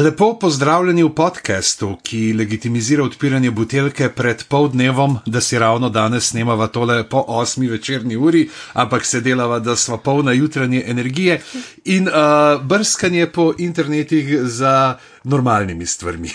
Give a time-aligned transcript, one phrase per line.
[0.00, 6.30] Lepo pozdravljeni v podkastu, ki legitimizira odpiranje buteljke pred pol dnevom, da si ravno danes
[6.30, 11.40] snemava tole po osmi večerni uri, ampak se delava, da smo polna jutranje energije
[11.84, 16.30] in uh, brskanje po internetih za normalnimi stvarmi.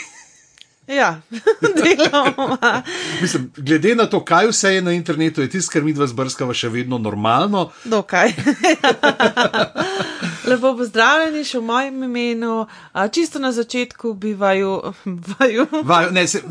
[0.87, 1.21] Ja,
[1.81, 2.83] deloma.
[3.21, 6.53] Mislim, glede na to, kaj vse je na internetu, je tisto, kar mi dva zbrskava,
[6.53, 7.71] še vedno normalno.
[7.83, 8.33] Dokaj.
[10.47, 12.65] Lepo pozdravljeni še v mojem imenu.
[12.93, 14.93] A, čisto na začetku bi vaju.
[15.05, 15.67] vaju.
[15.83, 16.41] Vaju, ne, se,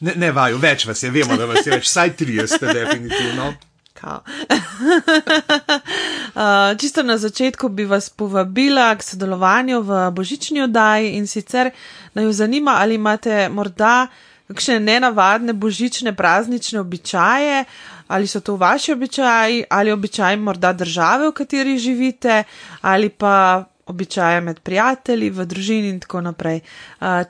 [0.00, 3.52] ne, ne vaju, več vas je, vemo, da vas je več, vsaj tri ste definitivno.
[4.02, 4.18] Uh,
[6.80, 11.70] čisto na začetku bi vas povabila k sodelovanju v božični oddaji in sicer
[12.14, 14.08] naj jo zanima, ali imate morda
[14.48, 17.64] kakšne nenavadne božične praznične običaje,
[18.08, 22.44] ali so to vaši običaji, ali običaji morda države, v kateri živite,
[22.80, 26.60] ali pa običaje med prijatelji, v družini in tako naprej.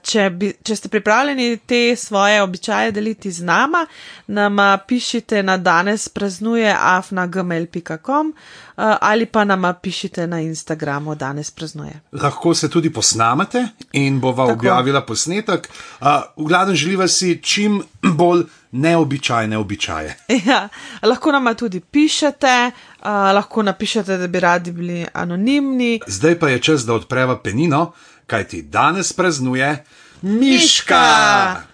[0.03, 3.87] Če, bi, če ste pripravljeni te svoje običaje deliti z nama,
[4.27, 12.01] nam pišite na danes praznuje afnagmail.com uh, ali pa nam pišite na Instagramu danes praznuje.
[12.13, 14.53] Lahko se tudi posnamete in bova Tako.
[14.53, 15.69] objavila posnetek.
[16.01, 16.07] Uh,
[16.37, 20.17] v glavnem želiva si čim bolj neobičajne običaje.
[20.47, 20.69] Ja,
[21.03, 26.01] lahko nam tudi pišete, uh, lahko napišete, da bi radi bili anonimni.
[26.07, 27.93] Zdaj pa je čas, da odpreva penino,
[28.27, 29.85] kajti danes praznuje
[30.23, 30.41] Miška!
[30.41, 31.72] Miška!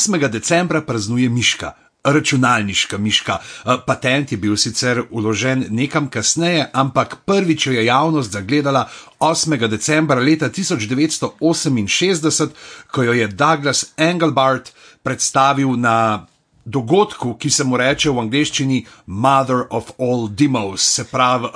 [0.00, 0.28] 8.
[0.28, 1.72] decembra praznuje Miška.
[2.04, 3.38] Računalniška miška.
[3.38, 9.68] Eh, Patent je bil sicer uložen nekam kasneje, ampak prvič jo je javnost zagledala 8.
[9.68, 12.48] decembra leta 1968,
[12.90, 14.72] ko jo je Douglas Engelbart
[15.02, 16.26] predstavil na
[16.64, 21.50] dogodku, ki se mu reče v angleščini Mother of All Demos, se pravi uh,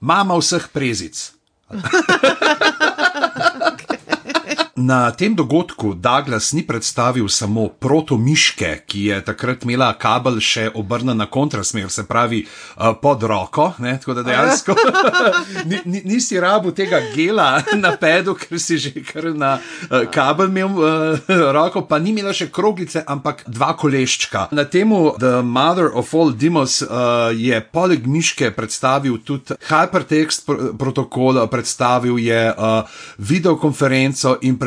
[0.00, 1.32] mama vseh prezic.
[4.76, 11.16] Na tem dogodku Douglas ni predstavil samo protomiške, ki je takrat imela kabel še obrnjen
[11.16, 13.94] na kontrasmer, se pravi uh, pod roko, ne?
[13.96, 14.76] tako da dejansko
[15.70, 20.52] ni, ni, nisi rabu tega gela na pedu, ker si že kar na uh, kabel
[20.52, 24.50] imel uh, roko, pa ni imela še kroglice, ampak dva koleščka.
[24.52, 30.76] Na temu The Mother of All Demos uh, je poleg miške predstavil tudi hypertext pr
[30.76, 34.65] protokol, predstavil je uh, videokonferenco in predstavil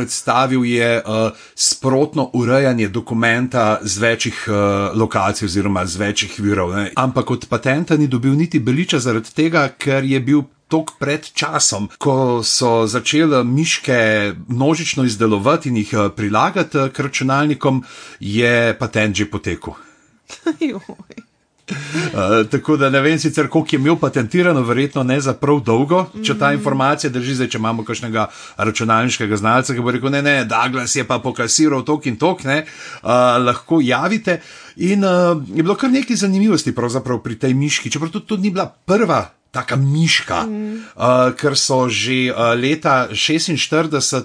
[0.66, 4.56] je uh, sprotno urejanje dokumenta z večjih uh,
[5.00, 6.76] lokacij oziroma z večjih virov.
[6.76, 6.92] Ne.
[6.96, 10.42] Ampak od patenta ni dobil niti beliča zaradi tega, ker je bil.
[10.70, 17.82] Tok pred časom, ko so začeli miške množično izdelovati in jih eh, prilagati k računalnikom,
[18.20, 19.74] je patent že potekel.
[20.70, 21.29] Joj.
[21.70, 26.06] Uh, tako da ne vem sicer, koliko je imel patentirano, verjetno ne za prav dolgo,
[26.26, 30.36] če ta informacija drži, zdaj, če imamo kakšnega računalniškega znalca, ki bo rekel, ne, ne,
[30.50, 34.40] Douglas je pa pokasiral tok in tok, ne, uh, lahko javite.
[34.86, 38.70] In uh, je bilo kar nekaj zanimivosti pri tej miški, čeprav to, to ni bila
[38.86, 39.39] prva.
[39.52, 40.74] Taka miška, mm.
[40.94, 43.58] uh, ker so že uh, leta 46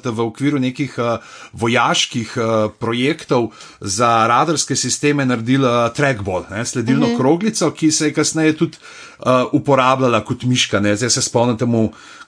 [0.05, 1.17] v okviru nekih uh,
[1.57, 3.49] vojaških uh, projektov
[3.81, 7.17] za radarske sisteme naredili uh, trackball, ne, sledilno mm -hmm.
[7.17, 8.77] kroglico, ki se je kasneje tudi
[9.25, 10.81] uh, uporabljala kot miška.
[10.81, 10.97] Ne.
[10.97, 11.65] Zdaj se spomnite,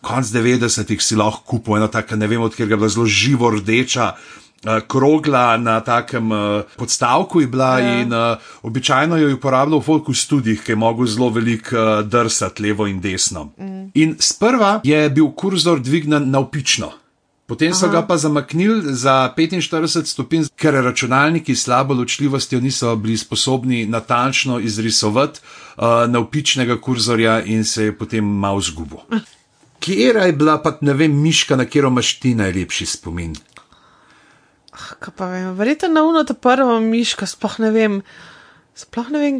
[0.00, 4.14] konc 90-ih si lahko kupil eno tako, ne vem, odkjer je bila zelo živo rdeča.
[4.64, 8.00] Uh, krogla na takem uh, podstavku je bila Ja.
[8.00, 12.06] in uh, običajno jo je uporabljal v folku študijih, ki je mogel zelo veliko uh,
[12.08, 13.44] drsati levo in desno.
[13.58, 13.90] Mm.
[13.94, 16.90] In sprva je bil kurzor dvignen navpično.
[17.46, 17.92] Potem so Aha.
[17.92, 24.58] ga pa zamaknili za 45 stopinj, ker računalniki s slabo ločljivostjo niso bili sposobni natančno
[24.58, 25.40] izrisovati
[25.76, 28.98] uh, navpičnega kurzorja in se je potem malo zgubil.
[29.78, 33.36] Kjera je bila pa, ne vem, miška, na katero imaš ti najlepši spomin?
[34.76, 38.00] Kaj pa vem, verjetno na uno ta prva miška, sploh ne vem,
[38.76, 39.38] sploh ne vem,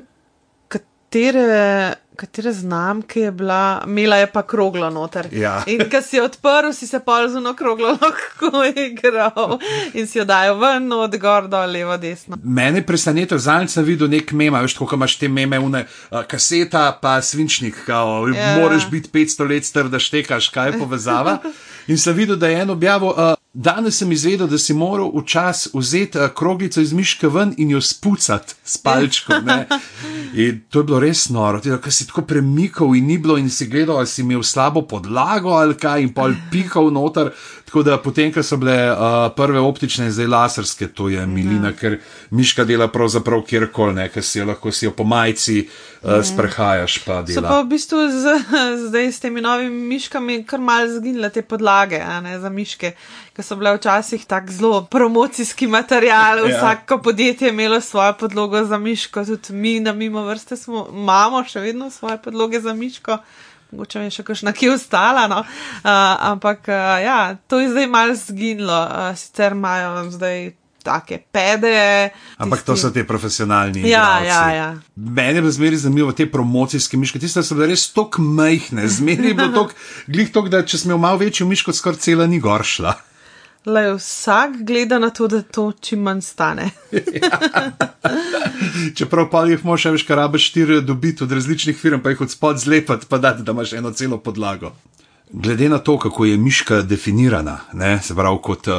[0.73, 5.29] katere, katere znamke je bila, imela je pa kroglo noter.
[5.33, 5.59] Ja.
[5.67, 9.59] In ko si odprl, si se pol z uno kroglo lahko igral
[9.95, 12.39] in si jo dajo ven, od gor do levo, desno.
[12.43, 16.23] Mene je presenetil, zadnjič sem videl nek mema, veš, kako imaš te meme, une, uh,
[16.25, 18.57] kaseta, pa svinčnik, kao, Ja.
[18.59, 21.39] moraš biti 500 let star, da štekaš, kaj je povezava.
[21.87, 25.75] In sem videl, da je en objavil, uh, danes sem izvedel, da si moral včasih
[25.75, 29.45] vzeti uh, kroglico iz miške ven in jo spucati s palčkom.
[29.47, 29.67] Ne?
[30.47, 33.69] In to je bilo res noro, ker si tako premikal in ni bilo in si
[33.73, 37.31] gledal, ali si imel slabo podlago ali kaj in pol pihal noter.
[37.77, 38.99] Tako da potem, ko so bile uh,
[39.37, 41.77] prve optične, zdaj laserske, to je milina, ja.
[41.77, 41.99] ker
[42.33, 46.95] miška dela pravzaprav kjerkoli, ker si jo lahko si jo po majci uh, sprehajaš.
[47.05, 48.33] Pa so pa v bistvu z,
[48.87, 52.95] zdaj s temi novimi miškami kar mal zginile te podlage ne, za miške,
[53.37, 56.41] ki so bile včasih tako zelo promocijski material.
[56.47, 56.57] Ja.
[56.57, 61.45] Vsako podjetje je imelo svojo podlogo za miško, tudi mi na mimo vrste smo, imamo
[61.45, 63.19] še vedno svoje podloge za miško
[63.73, 65.27] mogoče je še kakšna, ki je ostala.
[65.31, 65.43] No?
[65.43, 65.91] Uh,
[66.33, 70.55] ampak uh, ja, to je zdaj malo zginilo, uh, sicer imajo zdaj.
[70.87, 71.75] Take pede.
[72.15, 72.43] Tisti...
[72.45, 73.83] Ampak to so te profesionalni.
[73.91, 74.67] Ja, ja, ja.
[74.95, 77.19] Meni je zmeraj zanimivo te promocijske miške.
[77.19, 79.75] Tiste so bile res tako majhne, zmeraj je bilo tako,
[80.07, 82.95] glih tako, da če smo imeli malo večjo miško, skoraj cela ni goršla.
[83.67, 86.71] Le vsak gleda na to, da to čim manj stane.
[88.97, 92.31] Čeprav pa jih moš več, kar rabiš štiri dobiti od različnih firm, pa jih od
[92.31, 94.71] spod zlepati, pa dati, da imaš eno celo podlago.
[95.33, 98.75] Glede na to, kako je miška definirana, ne, se pravi kot uh,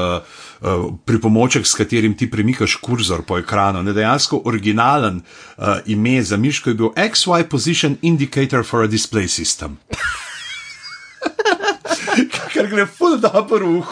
[0.61, 6.37] uh, pripomoček, s katerim ti premikaš kurzor po ekranu, ne dejansko originalen uh, ime za
[6.37, 9.75] miško je bil XY Position Indicator for a Display System.
[12.53, 13.83] Ker gre ful dobro v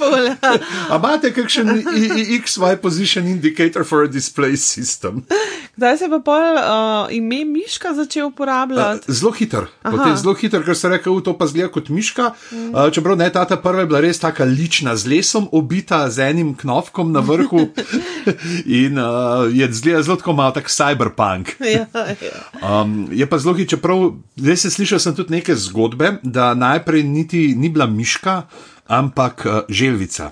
[0.00, 0.56] uho.
[0.90, 1.82] Amate kakšen
[2.42, 5.22] XY position indicator for a display system?
[5.76, 9.08] Kdaj se je pa pol uh, ime Miška začel uporabljati?
[9.08, 9.66] Uh, zelo hiter,
[10.16, 12.32] zelo hiter, ker se reče, da to pa zgleda kot Miška.
[12.52, 12.74] Mm.
[12.74, 16.54] Uh, čeprav ne, ta prva je bila res tako lična, z lesom obita, z enim
[16.54, 17.68] knofkom na vrhu
[18.82, 21.56] in uh, je zgleda zelo kot malo tak cyberpunk.
[21.60, 22.36] ja, ja.
[22.60, 27.02] Um, je pa zelo hiter, čeprav zdaj se slišal sem tudi neke zgodbe, da najprej
[27.02, 28.42] niti ni bila Miška
[28.86, 30.30] ampak uh, želvica,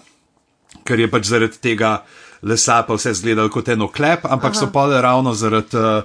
[0.84, 2.00] ker je pač zaradi tega
[2.42, 4.60] lesa pa vse izgledalo kot eno klep, ampak Aha.
[4.60, 6.02] so pa le ravno zaradi uh,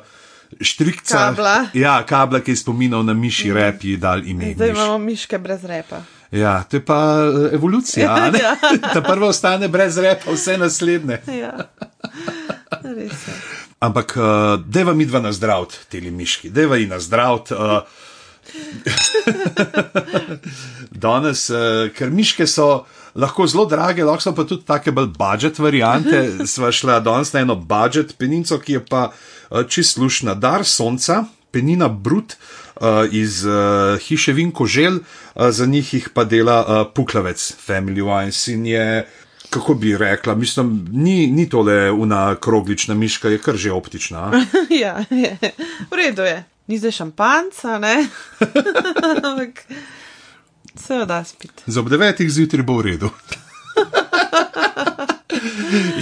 [0.62, 1.18] štrikca.
[1.18, 1.66] Kabla.
[1.74, 3.56] Ja, kabla, ki je spominjal na miši mm.
[3.56, 4.54] rep, je dal ime.
[4.54, 4.78] Zdaj miš.
[4.78, 6.02] imamo miške brez repa.
[6.32, 7.00] Ja, to je pa
[7.30, 8.18] uh, evolucija.
[8.44, 8.56] ja.
[8.94, 11.22] Ta prva ostane brez repa, vse naslednje.
[11.44, 11.54] ja.
[13.80, 17.46] Ampak, uh, deva mi dva na zdrav, ti miški, deva ji na zdrav.
[17.52, 17.80] Uh,
[21.06, 25.60] Danes, uh, ker miške so lahko zelo drage, lahko so pa tudi take bolj budžet
[25.60, 26.22] variante.
[26.52, 30.36] Sva šla danes na eno budžet peninco, ki je pa uh, čist slušna.
[30.36, 36.24] Dar sonca, penina brut uh, iz uh, hiše Vinko Žel, uh, za njih jih pa
[36.24, 39.06] dela uh, Puklavec, Family Wines in je.
[39.50, 44.32] Kako bi rekla, mislim, ni, ni tole una kroglična miška, je kar že optična.
[44.84, 45.38] ja, je.
[45.92, 48.08] v redu je ni zdaj šampanca, ne.
[49.24, 49.66] Ampak
[50.76, 51.64] se jo da spiti.
[51.66, 53.10] Za ob devetih zjutraj bo v redu.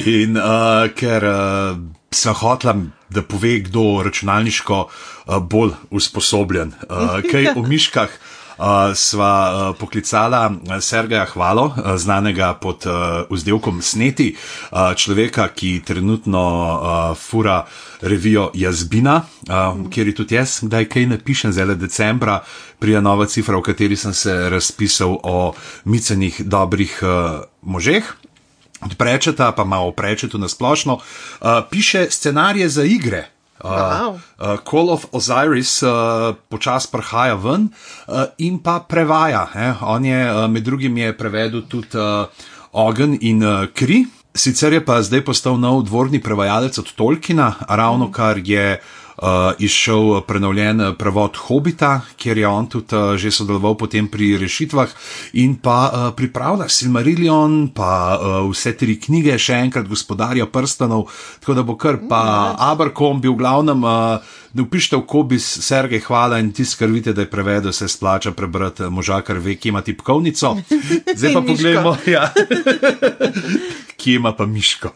[0.06, 1.78] In uh, ker uh,
[2.14, 8.10] sem hotel, da pove, kdo računalniško uh, bolj usposobljen, uh, kaj v miškah.
[8.54, 9.34] Uh, sva
[9.72, 10.52] uh, poklicala
[10.82, 17.64] Sergeja Hvalo, uh, znanega pod uh, vzdelkom Sneti, uh, človeka, ki trenutno uh, fura
[18.02, 22.44] revijo Jazbina, uh, kjer je tudi jaz, kdaj kaj napišem, zelo decembra,
[22.80, 25.54] prija nova cifra, v kateri sem se razpisal o
[25.86, 28.14] micenih dobrih uh, možeh.
[28.98, 33.33] Prečeta, pa malo prečetu na splošno, uh, piše scenarije za igre.
[33.64, 34.20] Uh, wow.
[34.40, 37.70] uh, Call of Osiris uh, počasi prihaja ven
[38.08, 39.48] uh, in pa prevaja.
[39.56, 39.74] Eh?
[39.82, 42.28] On je uh, med drugim je prevedel tudi uh,
[42.72, 44.04] Ogen in uh, Kri.
[44.36, 49.03] Sicer je pa zdaj postal nov dvorni prevajalec od Tolkiena, ravno kar je uh, uh,
[49.60, 54.90] izšel prenovljen prevod Hobita, kjer je on tudi uh, že sodeloval potem pri rešitvah
[55.40, 61.08] in pa uh, pripravlja Silmarillion, pa uh, vse tri knjige, še enkrat gospodarja prstanov,
[61.40, 63.84] tako da bo kar pa mm, Aberkom bil v glavnem.
[63.84, 68.38] Uh, Ne upište v kobis, Sergej, hvala in ti skrbite, da je prevedel, se splača
[68.38, 70.54] prebrati moža, kar ve, ki ima tipkovnico.
[71.18, 72.30] Zdaj pa pogledamo, ja.
[74.00, 74.94] kje ima pa miško.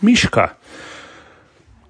[0.00, 0.48] Miška.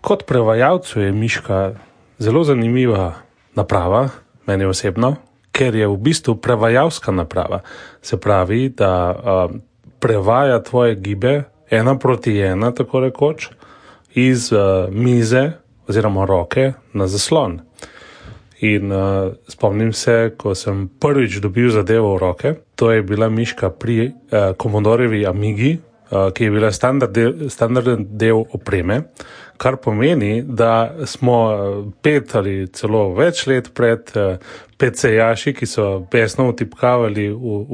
[0.01, 1.75] Kot prevajalcu je miška
[2.19, 3.15] zelo zanimiva
[3.55, 4.09] naprava,
[4.47, 5.17] meni osebno,
[5.53, 7.61] ker je v bistvu prevajalska naprava.
[8.03, 9.57] Se pravi, da uh,
[10.01, 13.51] prevaja tvoje gibe ena proti ena, tako rekoč,
[14.15, 15.51] iz uh, mize
[15.89, 17.61] oziroma roke na zaslon.
[18.61, 23.75] In uh, spomnim se, ko sem prvič dobil zadevo v roke, To je bila miška
[23.75, 25.79] pri uh, Commodorjevi Amigi,
[26.35, 29.03] ki je bila standard del, standarden del opreme,
[29.59, 31.37] kar pomeni, da smo
[32.03, 34.37] pet ali celo več let pred uh,
[34.79, 37.27] PC-jaši, ki so pesno utipkavali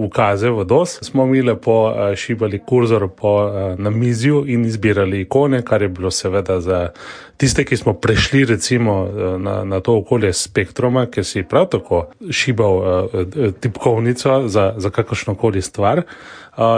[0.06, 1.76] ukaze v, DOS, smo mi lepo
[2.16, 3.34] šibali kurzor po
[3.78, 6.80] namizju in izbirali ikone, kar je bilo seveda za
[7.36, 12.76] tiste, ki smo prešli recimo na, na to okolje spektruma, ker si prav tako šibal
[12.76, 13.26] uh,
[13.60, 16.02] tipkovnico za, za kakršno koli stvar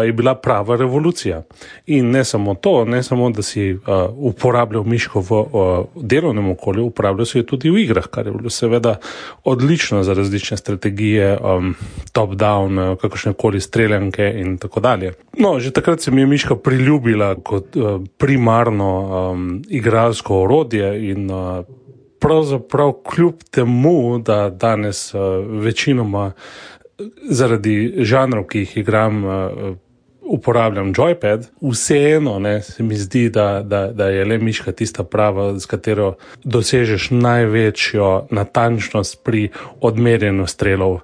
[0.07, 1.43] je bila prava revolucija.
[1.87, 3.81] In ne samo to, ne samo, da si uh,
[4.17, 8.51] uporabljal miško v uh, delovnem okolju, uporabljal si jo tudi v igrah, kar je bilo
[8.51, 8.97] seveda
[9.45, 11.75] odlično za različne strategije, um,
[12.13, 15.13] top-down, uh, kakršne koli streljanke in tako dalje.
[15.39, 18.91] No, že takrat se mi je miška priljubila kot uh, primarno
[19.33, 21.65] um, igralsko orodje in uh,
[22.23, 25.21] pravzaprav kljub temu, da danes uh,
[25.63, 26.31] večinoma
[27.29, 29.25] zaradi žanrov, ki jih igram,
[30.27, 35.59] uporabljam joypad, vseeno ne, se mi zdi, da, da, da je le miška tista prava,
[35.59, 39.49] z katero dosežeš največjo natančnost pri
[39.81, 41.03] odmerjenju strelov uh,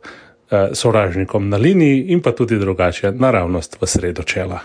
[0.73, 4.61] sovražnikom na liniji in pa tudi drugače naravnost v sredo čela.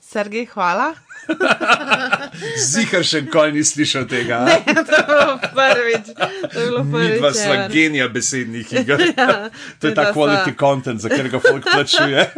[0.00, 0.94] Sergej, hvala.
[2.70, 4.42] Zihar še nikoli ni slišal tega.
[4.46, 6.12] Ne, to je bilo prvič.
[6.16, 7.18] To je bilo prvič.
[7.20, 7.68] Dva sva ja.
[7.72, 9.04] genija besednih iger.
[9.12, 9.28] Ja,
[9.80, 10.58] to je ta quality sva.
[10.60, 12.28] content, za katerega folk plačuje.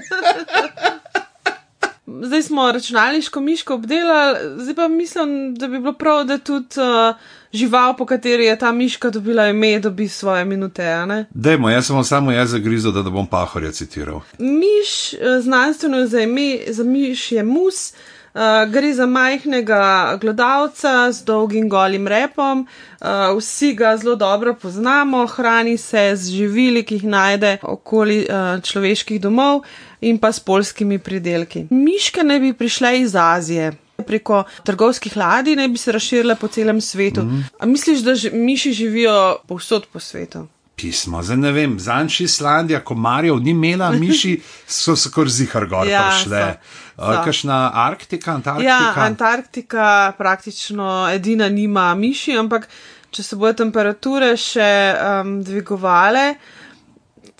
[2.22, 7.14] Zdaj smo računalniško miško obdelali, zdaj pa mislim, da bi bilo prav, da tudi uh,
[7.52, 11.06] žival, po kateri je ta miška dobila ime, dobi svoje minute.
[11.30, 14.20] Dajmo, jaz sem samo jaz zagrizel, da ne bom pahorja citiral.
[14.38, 17.92] Miš, eh, znanstveno za ime, za miš je mus.
[18.32, 19.80] Uh, gre za majhnega
[20.20, 26.82] glodavca z dolgim golim repom, uh, vsi ga zelo dobro poznamo, hrani se z živili,
[26.82, 29.62] ki jih najde okoli uh, človeških domov
[30.00, 31.66] in pa s polskimi pridelki.
[31.70, 33.72] Miške naj bi prišle iz Azije.
[34.00, 37.20] Preko trgovskih ladij naj bi se razširile po celem svetu.
[37.22, 37.44] Mm.
[37.58, 40.46] A misliš, da ži- miši živijo povsod po svetu?
[40.76, 45.86] Pismo, zdaj ne vem, zanjši Islandija, komarjev ni imela, miši so se kar zihar gor
[45.86, 46.38] Ja, prišle.
[46.40, 47.24] so, Uh, so.
[47.24, 48.68] Kakšna Arktika, Antarktika?
[48.68, 52.68] Ja, Antarktika praktično edina nima miši, ampak
[53.10, 56.34] če se bodo temperature še um, dvigovale,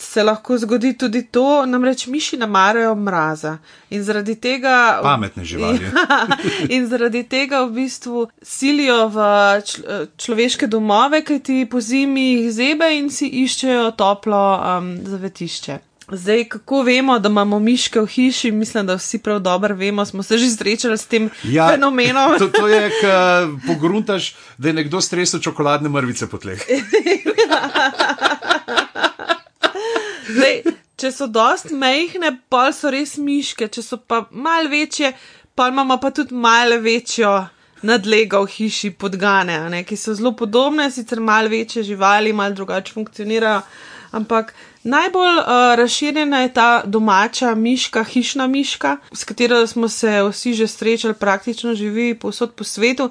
[0.01, 3.59] se lahko zgodi tudi to, namreč miši ne marajo mraza.
[3.93, 5.01] In zaradi tega.
[5.05, 5.91] Pametne živali.
[6.77, 9.29] in zaradi tega v bistvu silijo v
[9.61, 9.85] čl
[10.17, 15.79] človeške domove, kajti po zimi jih zebe in si iščejo toplo um, zavetišče.
[16.13, 20.23] Zdaj, kako vemo, da imamo miške v hiši, mislim, da vsi prav dobro vemo, smo
[20.23, 22.39] se že srečali s tem ja, fenomenom.
[22.39, 23.07] To, to je, ko
[23.67, 26.63] pogruntaš, da je nekdo stresel čokoladne mrvice po tleh.
[30.35, 30.63] Zdaj,
[30.97, 35.13] če so dost mehne, pa so res miške, če so pa mal večje,
[35.55, 37.47] pa imamo pa tudi malo večjo
[37.83, 42.93] nadlega v hiši podgane, ne, ki so zelo podobne, sicer mal večje živali, mal drugače
[42.93, 43.63] funkcionirajo.
[44.11, 45.45] Ampak najbolj uh,
[45.77, 51.75] razširjena je ta domača miška, hišna miška, s katero smo se vsi že srečali, praktično
[51.75, 53.11] živi povsod po svetu.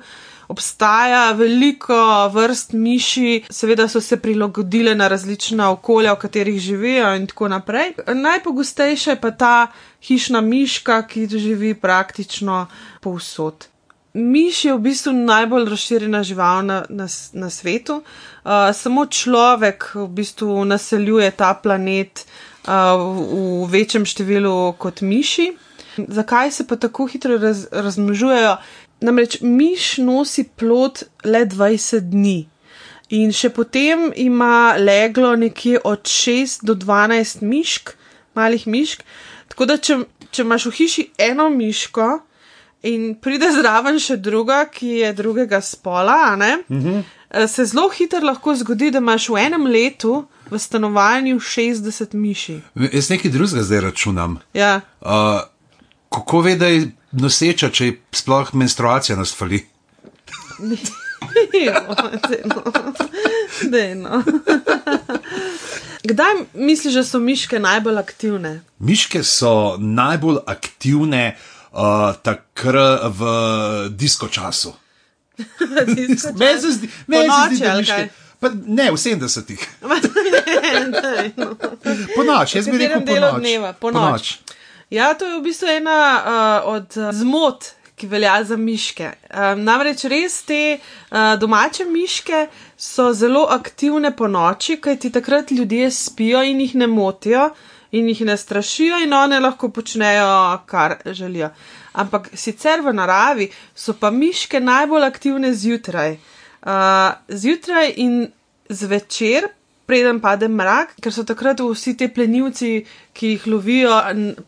[0.50, 7.28] Obstaja veliko vrst miši, seveda so se prilagodile na različna okolja, v katerih živijo in
[7.28, 7.94] tako naprej.
[8.08, 9.68] Najpogostejša je pa ta
[10.02, 12.66] hišna miška, ki živi praktično
[13.02, 13.68] povsod.
[14.14, 18.02] Miš je v bistvu najbolj razširjena žival na, na, na svetu.
[18.50, 22.24] Uh, samo človek v bistvu naseljuje ta planet
[22.66, 23.26] uh, v,
[23.62, 25.52] v večjem številu kot miši.
[26.10, 28.56] Zakaj se pa tako hitro raz, razmnožujejo?
[29.06, 32.40] Namreč miš nosi plod le 20 dni.
[33.22, 37.94] In še potem ima leglo nekje od 6 do 12 mišk,
[38.34, 39.06] malih mišk.
[39.54, 40.00] Tako da, če,
[40.34, 42.10] če imaš v hiši eno miško
[42.90, 47.08] in pride zraven še druga, ki je drugega spola, ne, mm -hmm.
[47.48, 52.62] Se zelo hitro lahko zgodi, da imaš v enem letu v stanovanju 60 miši.
[52.94, 54.40] Jaz nekaj drugega zdaj računam.
[54.54, 54.82] Ja.
[55.02, 55.42] Uh,
[56.10, 59.66] kako ve, da je noseča, če ji sploh menstruacija nas fali?
[61.54, 61.96] Dejno.
[63.72, 64.24] Dejno.
[66.04, 68.62] Kdaj misliš, da so miške najbolj aktivne?
[68.80, 71.36] Miške so najbolj aktivne
[71.72, 73.34] uh, takrat v
[73.90, 74.74] disko času.
[75.88, 77.94] Meni se zdi, da miške.
[77.94, 78.10] kaj?
[78.40, 79.66] Pa ne, v 70-ih.
[82.16, 83.42] Po noč, jaz bi rekel po noč.
[83.42, 83.74] dneva?
[83.74, 84.38] Po noč.
[84.90, 89.12] Ja, to je v bistvu ena uh, od uh, zmot, ki velja za miške.
[89.28, 92.46] Um, namreč res te uh, domače miške
[92.80, 97.50] so zelo aktivne po noči, kajti takrat ljudje spijo in jih ne motijo
[97.92, 101.50] in jih ne strašijo, in one lahko počnejo, kar želijo.
[101.94, 106.18] Ampak sicer v naravi so pa miške najbolj aktivne zjutraj.
[106.60, 108.32] Uh, zjutraj in
[108.70, 109.48] zvečer
[109.90, 112.70] preden pade mrak, ker so takrat vsi ti plenilci,
[113.18, 113.96] ki jih lovijo,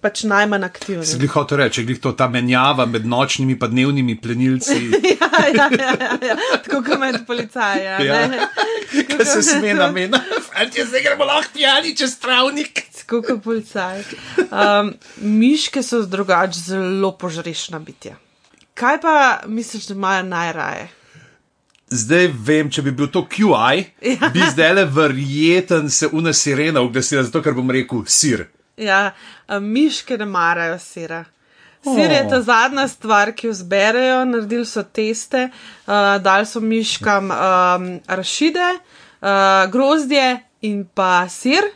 [0.03, 1.07] pač najmanj aktivni.
[1.07, 4.77] Se jih hoče reči, je to ta menjava med nočnimi in dnevnimi plenilci.
[5.11, 7.83] ja, ja, ja, ja, tako kot med policaji.
[7.83, 8.47] Ja, ja.
[9.09, 10.21] Kaj se sme namena?
[10.71, 12.85] Če se gremo lahko pijani čez travnik.
[13.01, 14.05] Tako kot policaji.
[14.51, 18.15] Um, miške so drugače zelo požrešna bitja.
[18.77, 19.15] Kaj pa
[19.47, 20.89] misliš, da imajo najraje?
[21.91, 23.83] Zdaj vem, če bi bil to QI,
[24.13, 24.31] ja.
[24.33, 28.47] bi zdaj le verjeten se una sirena oglasila, zato ker bom rekel sir.
[28.79, 29.11] Ja,
[29.61, 31.25] miške ne marajo sira.
[31.83, 37.31] Sir je ta zadnja stvar, ki jo zberejo, naredili so teste, uh, dali so miškam
[37.33, 40.27] um, rašide, uh, grozdje
[40.69, 41.71] in pa sir.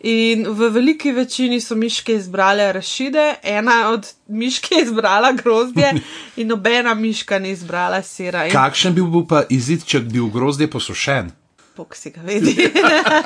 [0.00, 5.92] In v veliki večini so miške izbrale rašide, ena od miške je izbrala grozdje,
[6.36, 8.46] in nobena miška ni izbrala sira.
[8.46, 8.52] In...
[8.52, 11.28] Kakšen bi bil pa izid, če bi bil grozdje posušen?
[11.76, 12.56] Pok si ga vidi.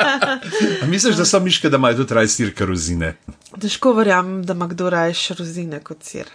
[0.90, 3.14] Misliš, da so miške, da imajo tudi raj sir, karozine?
[3.54, 6.26] Težko verjamem, da ima kdo rajš rozine kot sir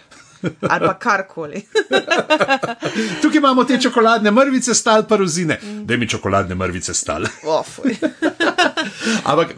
[0.68, 1.62] ali pa karkoli.
[3.22, 5.58] Tukaj imamo te čokoladne mrvice, stal pa rozine.
[5.62, 5.86] Mm.
[5.86, 7.24] Da mi čokoladne mrvice stal.
[9.30, 9.54] Ampak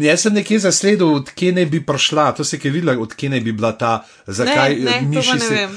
[0.00, 3.52] jaz sem nekje zasledil, odkje ne bi prišla, to se je videla, odkje ne bi
[3.52, 5.68] bila ta, zakaj ne, ne, miši se.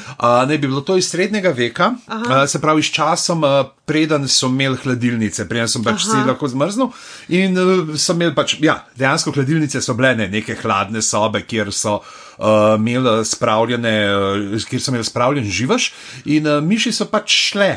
[0.48, 2.48] Ne bi bilo to iz srednjega veka, Aha.
[2.48, 3.44] se pravi, s časom,
[3.86, 6.90] preden so imeli hladilnice, preden so pač vsi lahko zmrznili.
[7.40, 7.58] In
[7.98, 12.02] so imeli pač, ja, dejansko hladilnice so bile ne, neke hladne sobe, kjer so
[12.38, 12.46] uh,
[12.80, 15.94] imeli spravljene, uh, kjer so imeli spravljen živaš,
[16.26, 17.72] in uh, miši so pač šle,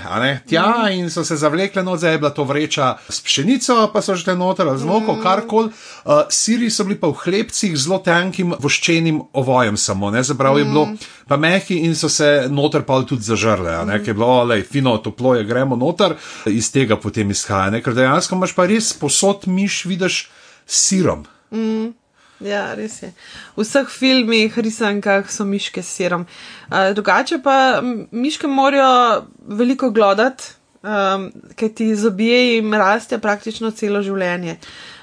[0.49, 0.93] tja mm.
[0.99, 4.37] in so se zavlekle noč, zdaj je bila to vreča s pšenico, pa so že
[4.37, 5.23] noter z moko, mm.
[5.23, 5.73] karkoli.
[6.05, 10.64] Uh, siri so bili pa v hlebcih zelo tankim voščenim ovojem, samo ne, zaprav je
[10.64, 10.99] bilo mm.
[11.29, 14.05] pa mehi in so se noter pa tudi zažrle, ne, mm.
[14.05, 17.97] ki je bilo, le, fino, toplo je, gremo noter, iz tega potem izhaja, ne, ker
[17.97, 20.25] dejansko imaš pa res posod miš, vidiš
[20.67, 21.27] sirom.
[21.51, 22.00] Mm.
[22.40, 23.11] Ja, res je.
[23.57, 26.24] V vseh filmih, risankah so miške s sirom.
[26.70, 34.00] Uh, drugače pa miške morajo veliko glodati, um, ker ti zobje jim raste praktično celo
[34.03, 34.57] življenje.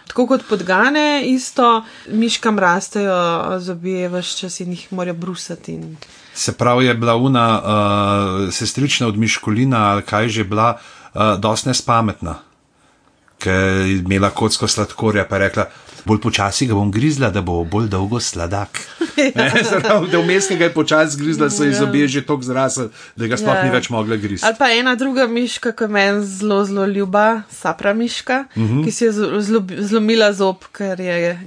[0.07, 5.77] Tako kot podgane, isto miškam rastejo zobje, vse čas in jih morajo brusati.
[5.77, 5.97] In...
[6.33, 10.71] Se pravi, je bila una uh, sestrična od Miškolina, ali kaj že bila,
[11.13, 12.39] uh, dosti nespametna,
[13.37, 15.67] ker je imela kocko sladkorja, pa je rekla
[16.07, 18.79] bolj počasi ga bom grizla, da bo bolj dolgo sladak.
[19.17, 19.49] Ja.
[20.11, 21.87] Da vmesnega je počasi grizla, so iz ja.
[21.87, 23.63] obje že tako zrasel, da ga sploh ja.
[23.65, 24.45] ni več mogla grizti.
[24.45, 28.77] Ali pa ena druga miška, ki meni zelo, zelo ljuba, sapra miška, uh mhm.
[28.77, 28.83] -huh.
[28.85, 29.11] ki si je
[29.89, 31.39] zlomila zob, ker je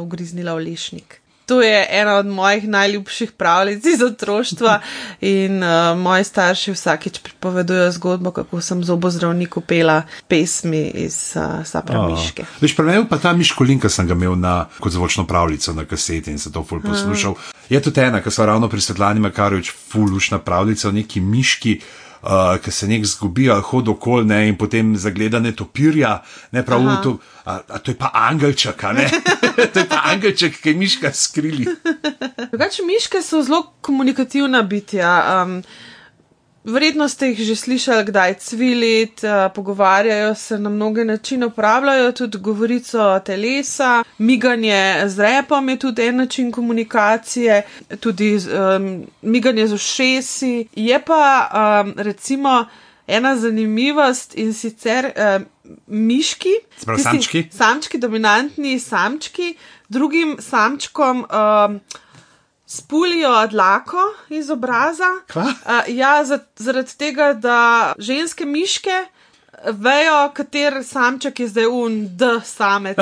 [0.00, 1.20] ugriznila v lešnik.
[1.46, 4.80] To je ena od mojih najljubših pravljic iz otroštva
[5.20, 11.66] in uh, moji starši vsakeč pripovedujejo zgodbo, kako sem z obozdravniku pela pesmi iz uh,
[11.66, 12.42] Sapra Miške.
[12.42, 12.62] Oh.
[12.62, 16.38] Veš, premejo pa ta Miškolinka sem ga imel na, kot zvočno pravljico na kaseti in
[16.38, 17.32] se to ful poslušal.
[17.32, 17.38] Uh.
[17.68, 21.80] Je tudi ena, ki so ravno pri Svetlani Makarovič fulušna pravljica o neki miški
[22.24, 26.16] uh, ki se nek zgubi hodi okol ne, in potem zagleda ne topirja,
[26.52, 27.18] ne prav to.
[27.44, 29.04] A, a to je pa angelček, ne?
[29.72, 31.66] to je pa angelček, ki je miška skrili.
[32.50, 35.42] Drugače, miške so zelo komunikativna bitja.
[35.42, 35.58] Um,
[36.64, 42.38] Verjetno ste jih že slišali, kdaj cviliti, uh, pogovarjajo se na mnoge načine, uporabljajo tudi
[42.38, 47.62] govorico telesa, miganje z repom je tudi en način komunikacije,
[48.00, 50.68] tudi um, miganje z ušesi.
[50.76, 52.66] Je pa um, recimo
[53.06, 55.44] ena zanimivost in sicer um,
[55.86, 57.44] miški, tisti, samčki.
[57.52, 59.54] samčki, dominantni samčki,
[59.88, 61.26] drugim samčkom.
[61.28, 61.80] Um,
[62.66, 65.10] spulijo dlako iz obraza.
[65.34, 65.44] Uh,
[65.88, 66.24] ja,
[66.56, 69.04] zaradi tega, da ženske miške
[69.72, 72.98] vejo, kater samček je zdaj un, da samec,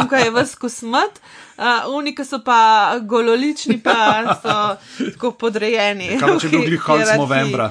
[0.00, 1.20] unka je vse smrt.
[1.58, 4.76] Uh, Unika so pa gololični, pa so
[5.12, 6.16] tako podrejeni.
[6.18, 7.70] Kaj, če bi bili konec novembra.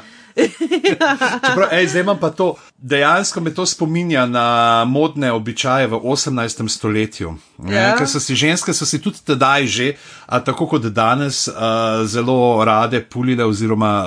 [1.45, 6.67] Čeprav, ej, zdaj imam pa to, dejansko me to spominja na modne običaje v 18.
[6.69, 7.36] stoletju.
[7.69, 7.95] Ja.
[7.97, 9.88] Ker so si ženske, so si tudi tedaj že,
[10.25, 14.04] a tako kot danes, a, zelo rade pulile oziroma a,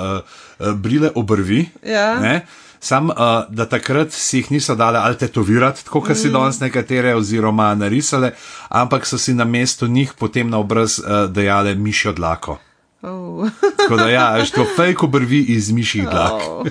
[0.59, 1.65] a, brile obrvi.
[1.83, 2.41] Ja.
[2.85, 3.15] Sam, uh,
[3.49, 6.33] da takrat si jih niso dale ali tetovirati, tako kot si mm.
[6.33, 8.35] danes nekatere, oziroma narisale,
[8.69, 12.59] ampak so si na mestu njih potem na obraz uh, dejale mišjo dlako.
[13.05, 13.49] Oh.
[13.77, 16.41] Tako da, ja, to fake obrvi iz mišjih dlak.
[16.49, 16.67] Oh.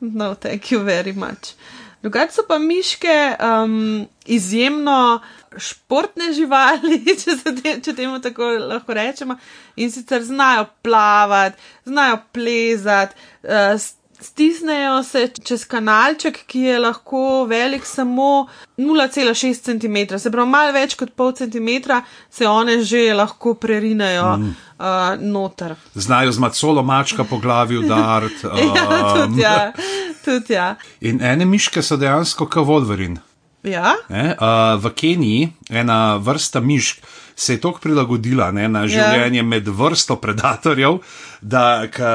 [0.00, 1.56] No, thank you very much.
[2.02, 5.20] Drugače so pa miške um, izjemno
[5.58, 9.38] športne živali, če, te, če temu tako lahko rečemo,
[9.76, 13.80] in sicer znajo plavati, znajo plezati, uh,
[14.20, 18.46] stisnejo se čez kanalček, ki je lahko velik samo
[18.78, 24.54] 0,6 cm, se pravi, malo več kot pol centimetra se one že lahko prerinejo mm.
[24.78, 24.86] uh,
[25.20, 25.76] noter.
[25.94, 28.46] Znajo z macolo mačka po glavi udariti.
[28.74, 29.72] ja, um, tudi ja.
[30.26, 30.74] Tudi ja.
[31.00, 33.22] In ene miške so dejansko kot Wolverine.
[33.62, 33.94] Ja?
[34.08, 39.46] Ne, uh, v Keniji ena vrsta mišk se je tako prilagodila ne, na življenje ja.
[39.46, 40.98] med vrsto predatorjev,
[41.40, 42.12] da k,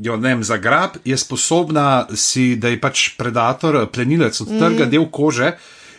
[0.00, 4.90] jo ne vem, za grab je sposobna si, da je pač predator, plenilec odtrga mm.
[4.90, 5.56] del kože.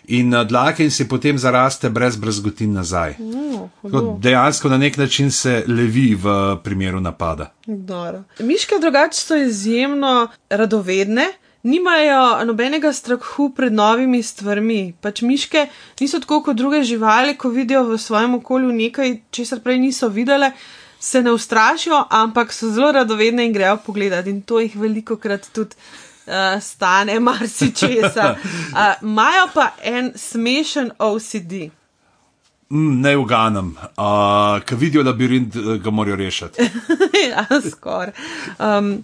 [0.08, 3.18] In dlake in si potem zaraste brez brazgotin nazaj.
[3.20, 7.50] Mm, dejansko na nek način se levi v primeru napada.
[7.66, 8.24] Dobro.
[8.40, 11.28] Miške drugače so izjemno radovedne,
[11.64, 14.94] nimajo nobenega strahu pred novimi stvarmi.
[15.02, 15.68] Pač miške
[16.00, 20.52] niso tako kot druge živali, ko vidijo v svojem okolju nekaj, česar prej niso videle,
[21.00, 24.30] se ne ustrašijo, ampak so zelo radovedne in grejo pogledati.
[24.30, 25.76] In to jih veliko krat tudi.
[26.28, 28.36] Uh, stane marsičesa.
[29.02, 31.70] Imajo uh, pa en smešen OCD.
[32.70, 36.68] Mm, ne uganem, uh, ki vidijo labirint, ga morajo rešiti.
[37.32, 38.12] ja, skoraj.
[38.60, 39.04] Um,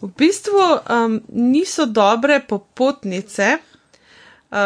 [0.00, 3.58] v bistvu um, niso dobre popotnice.
[4.52, 4.58] Uh,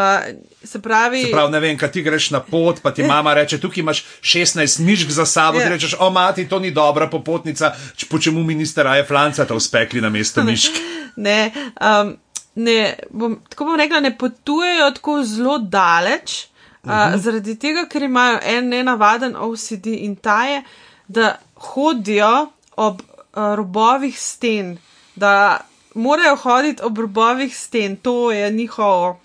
[0.65, 3.61] se pravi, se pravi, ne vem, kaj ti greš na pot, pa ti mama reče:
[3.63, 5.59] tukaj imaš 16 mišk za sabo.
[5.59, 5.63] Yeah.
[5.63, 5.75] Ti ja.
[5.75, 7.71] rečeš: o, mati, to ni dobra popotnica,
[8.11, 10.73] po čemu minister je flanca to uspekli na mesto mišk.
[11.27, 12.17] ne, um,
[12.55, 16.35] ne bom, tako bom rekla, ne potujejo tako zelo daleč,
[16.83, 17.17] uh, uh -huh.
[17.17, 20.63] zaradi tega, ker imajo en nenavaden OCD in ta je,
[21.09, 24.79] da hodijo ob uh, robovih sten,
[25.15, 25.61] da
[25.95, 29.21] morajo hoditi ob robovih sten, to je njihovo.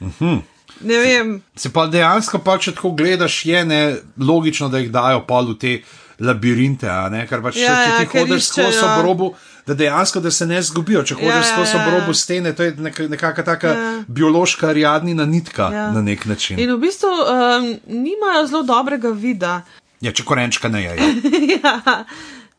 [0.00, 0.40] Uh -huh.
[0.80, 1.42] Ne vem.
[1.56, 5.58] Se pa dejansko, pa, če tako gledaš, je ne logično, da jih dajo pol v
[5.60, 5.72] te
[6.20, 6.88] labirinte,
[7.28, 9.30] ker pač ja, če ti ja, hodiš skozi obrobu,
[9.66, 11.02] da dejansko da se ne zgubijo.
[11.04, 13.90] Če hodiš ja, skozi ja, obrobu stene, to je nek, nekakšna taka ja.
[14.08, 15.86] biološka rjadnina nitka ja.
[15.94, 16.60] na nek način.
[16.60, 19.62] In v bistvu um, nimajo zelo dobrega vida.
[20.00, 21.10] Ja, če korenčka ne je.
[21.56, 22.04] ja.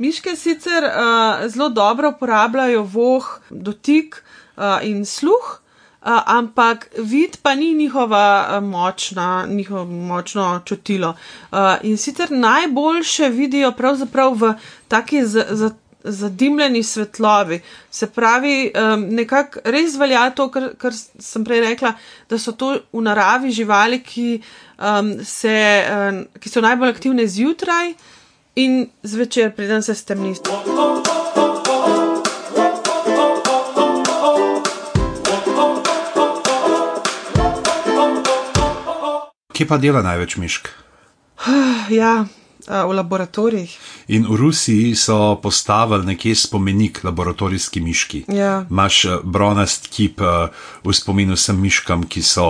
[0.01, 4.23] Miške sicer uh, zelo dobro uporabljajo voh, dotik
[4.57, 5.60] uh, in sluh.
[6.01, 11.15] Uh, ampak vid pa ni njihova močna, njihovo močno čutilo.
[11.51, 14.53] Uh, in sicer najboljše vidijo pravzaprav v
[14.87, 15.21] taki
[16.03, 17.61] zadimljeni svetlobi.
[17.91, 21.93] Se pravi, um, nekako res velja to, kar, kar sem prej rekla,
[22.29, 24.41] da so to v naravi živali, ki,
[24.79, 25.57] um, se,
[25.91, 27.93] um, ki so najbolj aktivne zjutraj
[28.55, 30.35] in zvečer, preden se stemni.
[39.61, 40.69] Kje pa dela največ mišk?
[41.93, 42.25] Ja,
[42.65, 43.69] v laboratorijih.
[44.09, 48.23] In v Rusiji so postavili nekje spomenik laboratorijski miški.
[48.33, 48.65] Ja.
[48.65, 50.17] Imáš bronast kip
[50.81, 52.47] v spominu vsem miškam, ki so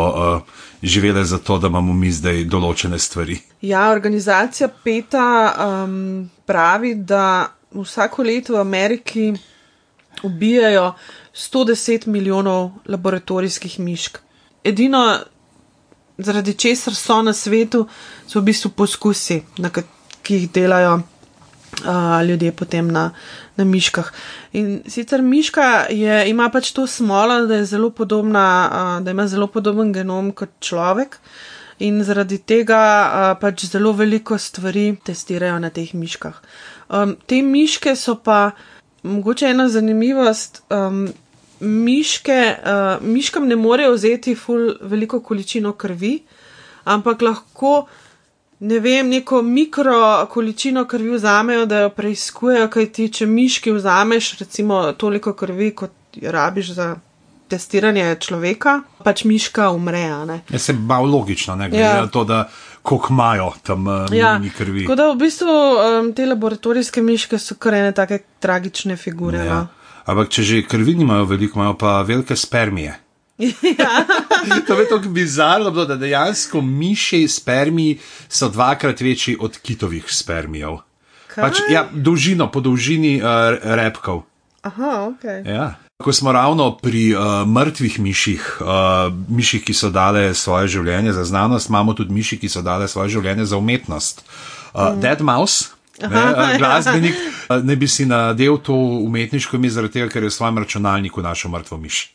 [0.80, 3.42] živele za to, da imamo mi zdaj določene stvari.
[3.60, 9.34] Ja, organizacija PETA um, pravi, da vsako leto v Ameriki
[10.24, 10.94] ubijajo
[11.36, 14.24] 110 milijonov laboratorijskih mišk.
[14.64, 15.20] Edino
[16.24, 17.88] zaradi česar so na svetu,
[18.28, 19.42] so v bistvu poskusi,
[20.22, 21.02] ki jih delajo
[21.86, 23.12] uh, ljudje potem na,
[23.56, 24.12] na miškah.
[24.54, 27.64] In sicer miška je, ima pač to smolo, da,
[27.96, 31.20] podobna, uh, da ima zelo podoben genom kot človek.
[31.80, 36.42] In zaradi tega uh, pač zelo veliko stvari testirajo na teh miškah.
[36.90, 38.52] Um, te miške so pa,
[39.04, 41.08] mogoče ena zanimivost, um,
[41.62, 46.20] miške, uh, miškam ne morejo vzeti ful veliko količino krvi,
[46.84, 47.86] ampak lahko,
[48.60, 54.38] ne vem, neko mikro količino krvi vzamejo, da jo preizkujejo, kaj ti, če miški vzameš
[54.40, 56.96] recimo toliko krvi, kot rabiš za.
[57.52, 60.06] Testiranje človeka, pač miška umre.
[60.08, 62.06] Ja, se malo logično, ne glede ja.
[62.06, 62.46] na to, da
[62.82, 64.40] koliko imajo tam uh, ja.
[64.58, 64.86] krvi.
[64.86, 69.44] Tako da v bistvu um, te laboratorijske miške so kar ene take tragične figure.
[69.44, 69.60] Ja.
[69.60, 69.81] No.
[70.06, 72.98] Ampak če že krvi nimajo veliko, imajo pa velike spermije.
[73.42, 74.06] Ja.
[74.68, 80.78] to je tako bizarno, da dejansko miši spermiji so dvakrat večji od kitovih spermijev.
[81.36, 84.26] Pač, ja, dolžino, po dolžini uh, repkov.
[84.62, 85.24] Aha, ok.
[85.48, 85.74] Ja.
[86.04, 91.24] Ko smo ravno pri uh, mrtvih miših, uh, miših, ki so dale svoje življenje za
[91.24, 94.26] znanost, imamo tudi miši, ki so dale svoje življenje za umetnost.
[94.74, 95.02] Uh, mm.
[95.02, 95.72] Dead Mouse
[96.10, 97.16] Ne, glasbenik
[97.70, 101.52] ne bi si nadel to umetniško ime, zaradi tega, ker je v svojem računalniku našel
[101.52, 102.14] mrtvo miš.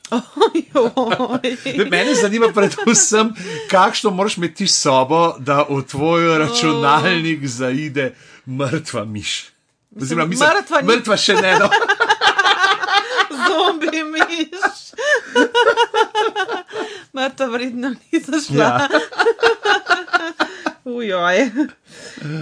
[1.90, 3.34] Mene zanima predvsem,
[3.70, 8.14] kakšno moraš imeti sobo, da v tvoj računalnik zaide
[8.46, 9.44] mrtva miš.
[10.00, 11.54] Oziroma, mislim, Mrtva mrtva še ne.
[11.58, 11.68] No.
[13.46, 14.82] Zombi miš.
[17.16, 18.64] Mrtva vredno ni zašla.
[18.64, 18.88] Ja.
[20.86, 21.50] Ujoj.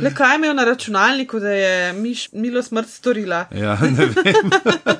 [0.02, 3.46] Le kaj je imel na računalniku, da je miš milo smrt storila?
[3.52, 4.50] Ja, ne vem.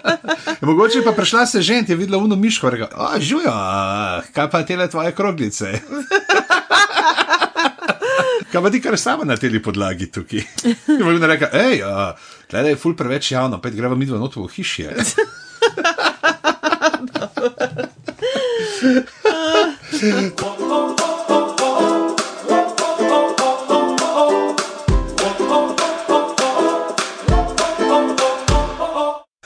[0.68, 3.52] Mogoče pa prišla se že in ti je videla uno miško, reka, a žujo,
[4.35, 5.72] kaj pa tele tvoje kroglice.
[8.52, 10.38] Kaj pa ti kar sama na teli podlagi tukaj?
[10.88, 11.83] In bo reka, hej,
[12.46, 14.94] tle je ful preveč javno, pa greva mi dva noto v hišje.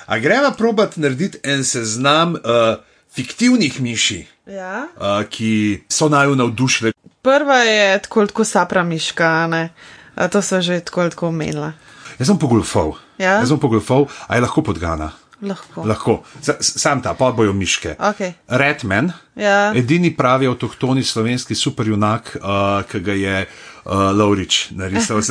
[0.08, 2.80] A greva probat narediti en seznam uh,
[3.12, 4.86] fiktivnih miši, Ja.
[4.96, 6.92] uh, ki so naju navdušile.
[7.22, 9.68] Prva je tako, tako sapra miška, ne?
[10.14, 11.72] A to so že tako, tako omenila.
[12.18, 12.96] Jaz sem pogolfal.
[13.18, 13.38] Ja?
[13.38, 15.12] Jaz sem pogolfal, a je lahko podgana.
[15.40, 15.84] Lahko.
[15.86, 16.22] Lahko.
[16.60, 17.94] Sam ta, pa bojo miške.
[17.98, 18.32] Okay.
[18.48, 19.72] Redman, Ja.
[19.74, 25.22] edini pravi avtohtoni slovenski superjunak, uh, ki ga je uh, Laurič narisal.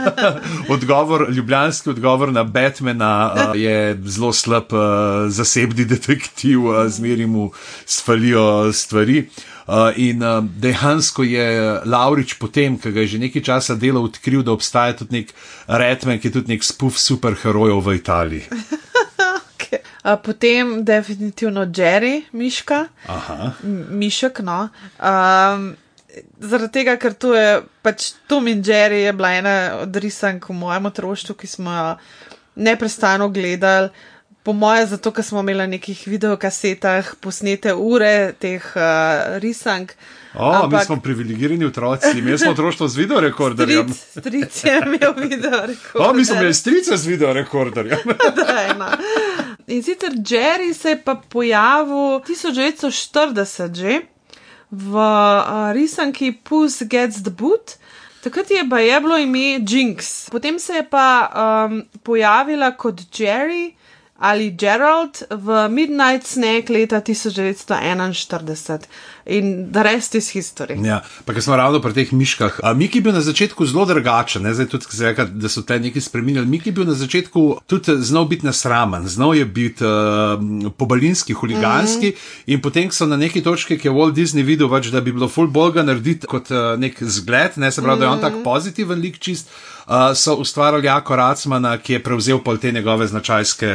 [0.74, 7.50] Odgovor, ljubljanski odgovor na Batmana uh, je zelo slab, uh, zasebni detektiv, uh, zmeri mu
[7.86, 9.28] sfalijo stvari.
[9.66, 14.42] Uh, in uh, dejansko je Laurič potem, ki ga je že nekaj časa delal, odkril,
[14.46, 15.34] da obstaja tudi nek
[15.66, 18.46] Redman, ki je tudi nek spuf superherojev v Italiji.
[20.02, 23.52] A, potem definitivno Jerry, Miška, Aha.
[23.90, 24.40] Mišek.
[24.40, 24.70] No.
[24.96, 25.74] Um,
[26.40, 30.56] zaradi tega, ker to je pač Tom in Jerry je bila ena od risank v
[30.56, 31.90] mojem otroštvu, ki smo jo
[32.56, 33.90] neprestano gledali.
[34.42, 39.92] Po moje, zato ker smo imeli na nekih videokasetah posnete ure teh uh, risank.
[40.34, 43.94] O, mi smo privilegirani otroci, mi smo otroštvo z videorekorderjem.
[43.94, 46.06] Stric, stric je imel video rekord.
[46.06, 47.98] O, mi smo imeli strice z videorekorderjem.
[48.46, 48.98] Dajna.
[49.66, 54.00] In sicer Jerry se je pa pojavil 1940 že
[54.70, 57.78] v uh, risanki Puss Gets the Boot.
[58.22, 60.30] Takrat je pa je bilo ime Jinx.
[60.30, 63.74] Potem se je pa um, pojavila kot Jerry
[64.20, 68.78] ali Gerald v Midnight Snack leta 1941
[69.24, 70.76] in the rest is history.
[70.84, 72.60] Ja, pa ker smo ravno pri teh miškah.
[72.60, 74.52] A, Miki je bil na začetku zelo drugačen, ne?
[74.52, 76.44] zdaj tudi, ko se reka, da so te nekaj spremenili.
[76.46, 79.88] Miki je bil na začetku tudi znal biti nasramen, znal je biti uh,
[80.76, 82.52] pobalinski, huliganski mm -hmm.
[82.52, 85.28] in potem so na neki točki, ki je Walt Disney videl, več, da bi bilo
[85.28, 88.04] full bolga narediti kot uh, nek zgled, ne se pravi, mm -hmm.
[88.04, 89.48] da je on tak pozitiven lik čist.
[89.86, 93.68] Uh, so ustvarjali Jako Racmana, ki je prevzel pol te njegove značajske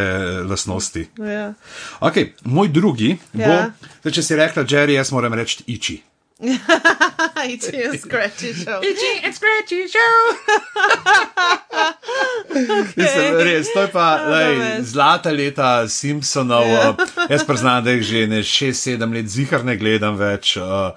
[0.49, 1.07] lastnosti.
[1.17, 1.53] Ja.
[1.99, 3.47] Okay, moj drugi Ja.
[3.47, 6.01] bo, zdaj, če si rekla, Jerry, jaz moram reči Iči.
[6.39, 8.83] It's a scratchy show.
[8.83, 10.19] Itchy and scratchy show.
[12.95, 16.67] Mislim, res, to je pa Ja, lej, zlata leta Simpsonov.
[16.67, 16.89] Ja.
[16.91, 20.57] Uh, jaz priznam, da jih že ne 6-7 let zihar ne gledam več.
[20.57, 20.91] Uh,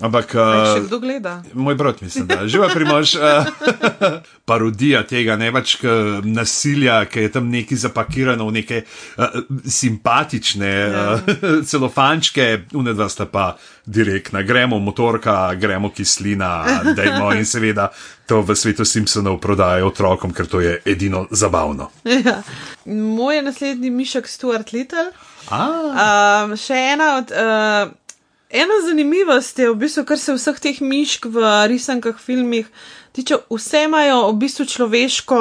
[0.00, 0.32] ampak.
[0.32, 1.42] Še Uh, kdo gleda?
[1.54, 3.46] Moj brat, mislim, da živa primož, uh,
[4.48, 5.92] parodija tega, ne več k
[6.24, 11.06] nasilja, ki je tam neki zapakirano v neke uh, simpatične Ja.
[11.14, 13.56] uh, celofančke, unedva sta pa
[13.86, 17.90] direktna, gremo motorka, gremo kislina, dajmo in seveda
[18.26, 21.90] to v svetu Simpsonov prodajajo otrokom, ker to je edino zabavno.
[22.04, 22.42] Ja.
[22.86, 25.12] Moj naslednji mišek Stuart Little.
[25.50, 27.30] A, Um, še ena od.
[27.30, 28.05] Uh,
[28.50, 32.68] ena zanimivost je v bistvu, kar se vseh teh mišk v risankah, filmih
[33.12, 35.40] tiče, vse imajo v bistvu človeško.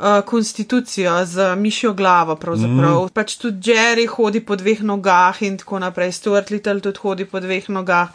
[0.00, 3.02] Uh, konstitucijo z mišjo glavo, pravzaprav.
[3.02, 3.12] Mm.
[3.12, 7.36] Pač tudi Jerry hodi po dveh nogah in tako naprej, Stuart Little tudi hodi po
[7.40, 8.08] dveh nogah.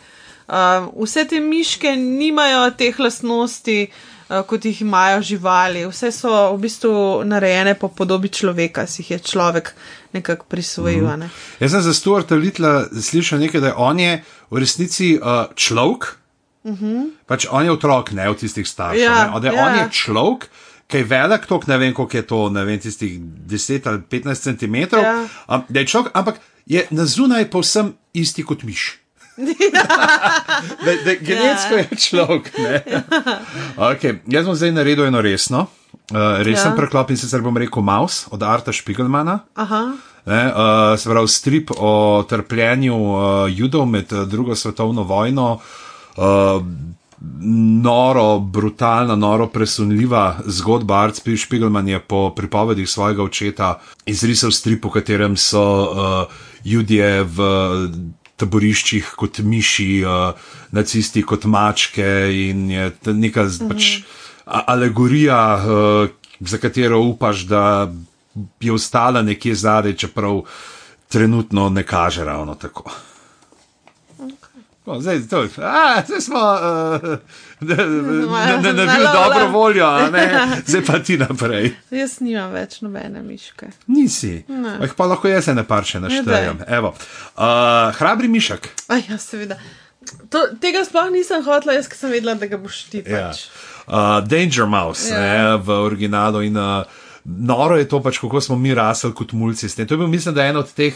[0.49, 5.85] Uh, vse te miške nimajo teh lastnosti, uh, kot jih imajo živali.
[5.85, 9.73] Vse so v bistvu narejene po podobi človeka, si jih je človek
[10.13, 11.05] nekako prisvojil.
[11.05, 11.19] Mm.
[11.19, 11.29] Ne?
[11.59, 16.17] jaz sem za Stuarta Litla slišal nekaj, da je on je v resnici uh, človek.
[16.63, 17.09] Uh -huh.
[17.25, 19.01] Pač on je otrok, ne od tistih staršev.
[19.01, 19.65] Ja, ne, da ja.
[19.65, 20.49] on je človek,
[20.88, 24.57] ki je velik, tok, ne vem, koliko je to, ne vem, tistih 10 ali 15
[24.57, 24.95] cm.
[24.95, 25.27] Ja.
[25.47, 26.35] Um, da je človek, ampak
[26.65, 29.04] je na zunaj povsem isti kot miš.
[30.86, 31.80] Da, da genetsko Ja.
[31.80, 32.52] je človek.
[32.58, 32.84] ne.
[33.78, 35.67] Okay, jaz bom zdaj naredil eno resno.
[36.12, 36.78] Uh, resen Ja.
[36.78, 39.39] preklop in sicer bom rekel Maus od Arta Špigelmana.
[39.56, 39.93] Aha,
[40.26, 43.19] Ne, uh, se pravi, strip o trpljenju uh,
[43.50, 45.60] judov med drugo svetovno vojno.
[46.17, 46.62] Uh,
[47.82, 50.95] noro, brutalna, noro presunljiva zgodba.
[50.95, 56.34] Art Spiegelman je po pripovedih svojega očeta izrisal strip, v katerem so uh,
[56.65, 57.38] ljudje v
[58.38, 60.36] taboriščih kot miši, uh,
[60.76, 63.69] nacisti kot mačke in je neka mhm.
[63.71, 63.89] pač,
[64.45, 67.63] a- alegorija, uh, za katero upaš, da
[68.60, 70.41] je ostala nekje zadaj, čeprav
[71.08, 72.91] trenutno ne kaže ravno tako.
[74.86, 77.17] O, zdaj, to, a, zdaj smo uh,
[77.60, 77.76] na
[78.86, 80.48] Malo, dobro voljo, ne?
[80.67, 81.71] zdaj pa ti naprej.
[81.91, 83.71] Jaz nimam več nobene miške.
[83.88, 84.43] Nisi.
[84.48, 84.76] Ne.
[84.82, 86.62] Eh, Pa lahko jaz ene par še naštejem.
[86.67, 86.93] Evo.
[87.34, 88.69] Uh, hrabri mišek.
[88.88, 89.58] Aj, ja, seveda.
[90.30, 93.32] To, tega sploh nisem hotela, jaz sem vedela, da ga boš ti Ja.
[93.32, 93.48] pač.
[93.88, 95.17] Uh, Danger Mouse Ja.
[95.17, 96.86] ne, v originalu in uh,
[97.26, 99.65] noro je to pač, kako smo mi rasli kot mulci.
[99.76, 100.93] To je bil, mislim, da ena od teh.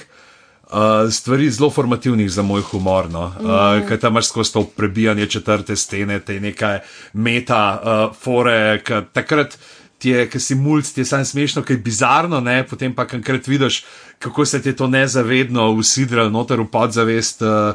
[0.69, 3.23] Uh, stvari zelo formativnih za moj humor, no?
[3.25, 6.79] uh, ker tam imaš skozi to prebijanje četrte stene, te nekaj
[7.13, 8.77] meta, uh, fore,
[9.13, 9.57] takrat
[9.99, 12.63] ti je, ki si mulj, ti je samo smešno, ki je bizarno, ne?
[12.67, 13.83] potem pa enkrat vidiš,
[14.19, 17.41] kako se ti je to nezavedno usidralo noter v podzavest.
[17.41, 17.73] Uh,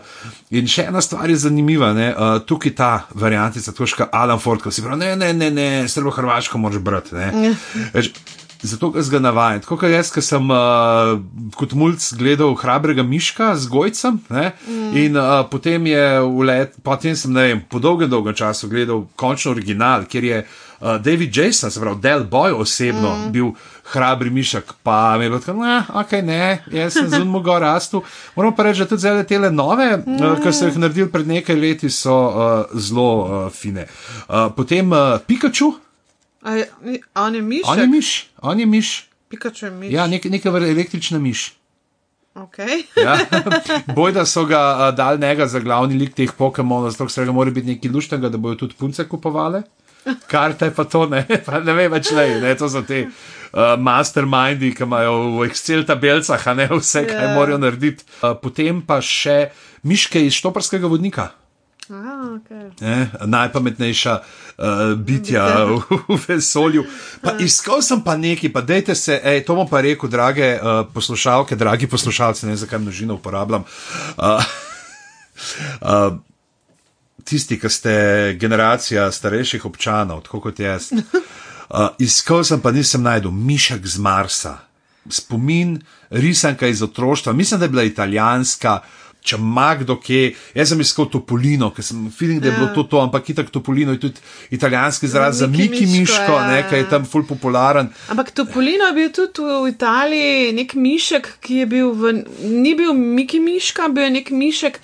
[0.51, 2.13] in še ena stvar je zanimiva, ne?
[2.15, 5.51] uh, tukaj ta variantica, to je kot Alan Ford, ko si pravi, ne, ne, ne,
[5.51, 7.29] ne, srbo-hrvaško moraš brati.
[8.65, 9.61] Ne." Veš, Zato ga ga navajam.
[9.61, 11.21] Tako kot jaz, ki sem uh,
[11.57, 14.97] kot mulj gledal hrabrega miška z gojcem, ne, mm.
[14.97, 19.05] in uh, potem je v let, potem sem, ne vem, po dolgem, dolgem času gledal
[19.17, 23.33] končno original, kjer je uh, David Jason, se pravi Del Boy osebno mm.
[23.33, 23.53] bil
[23.93, 28.01] hrabri mišek, pa mi je bilo tako, ne, ok, ne, jaz sem zelo mogel rasti.
[28.37, 30.19] Moram pa reči, da tudi zdaj te nove, mm.
[30.21, 33.87] uh, ki so jih naredili pred nekaj leti, so uh, zelo uh, fine.
[34.29, 35.75] Uh, potem uh, Pikachu,
[36.45, 36.69] A je-
[37.17, 37.63] on je miš?
[37.65, 38.09] on je miš,
[38.43, 38.89] on je miš.
[39.29, 39.93] Pikachu je miš.
[39.93, 41.53] Ja, nek, neka vrsta električna miš.
[42.35, 42.83] Okay.
[42.97, 43.15] Ja.
[43.97, 47.33] Boj, da so ga uh, dal njega za glavni lik teh Pokémonov, zato se ga
[47.33, 49.63] mora biti nekaj luštnega, da bojo tudi punce kupovale.
[50.27, 54.75] Karte pa to ne, pa ne vem več le, ne, to so te uh, mastermindi,
[54.75, 57.31] ki imajo v Excel tabelcah, a ne vse, kaj Ja.
[57.35, 58.05] morajo narediti.
[58.19, 59.49] Uh, potem pa še
[59.83, 61.31] miške iz štoparskega vodnika.
[61.91, 62.71] Ah, okay.
[62.81, 65.81] Ne, najpametnejša uh, bitja v,
[66.17, 66.85] v vesolju.
[67.21, 70.87] Pa iskal sem pa nekaj, pa dejte se, ej, to bom pa rekel, drage uh,
[70.95, 73.67] poslušalke, dragi poslušalci, ne vem, zakaj množino uporabljam.
[74.17, 74.41] Uh,
[75.85, 76.17] uh,
[77.25, 77.95] tisti, ki ste
[78.41, 80.89] generacija starejših občanov, tako kot jaz.
[80.97, 84.59] Uh, iskal sem pa nisem najdel mišek z Marsa,
[85.05, 85.77] spomin,
[86.09, 88.81] risanka iz otroštva, mislim, da je bila italijanska.
[89.25, 92.75] Če ima kdo kje, jaz sem iskal Topolino, ker sem feeling, da je bilo Ja.
[92.75, 94.21] to to, ampak itak Topolino je tudi
[94.53, 97.89] italijanski izraz za Miki Miško, ja, ne, ki je tam ful popularen.
[98.13, 102.13] Ampak Topolino je bil tudi v Italiji nek mišek, ki je bil v,
[102.45, 104.77] ni bil Miki Miška, bil je nek mišek,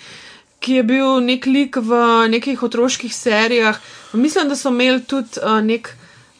[0.61, 2.00] ki je bil nek lik v
[2.33, 3.76] nekih otroških serijah.
[4.12, 5.92] Mislim, da so imeli tudi uh, nek,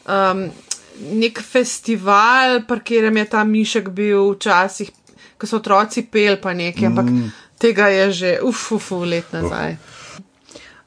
[0.09, 0.47] um,
[1.21, 4.89] nek festival, pri katerem je ta mišek bil včasih,
[5.37, 7.31] ko so otroci pel pa nekaj, ampak mm.
[7.61, 9.77] Tega je že uf, uf, uf let nazaj.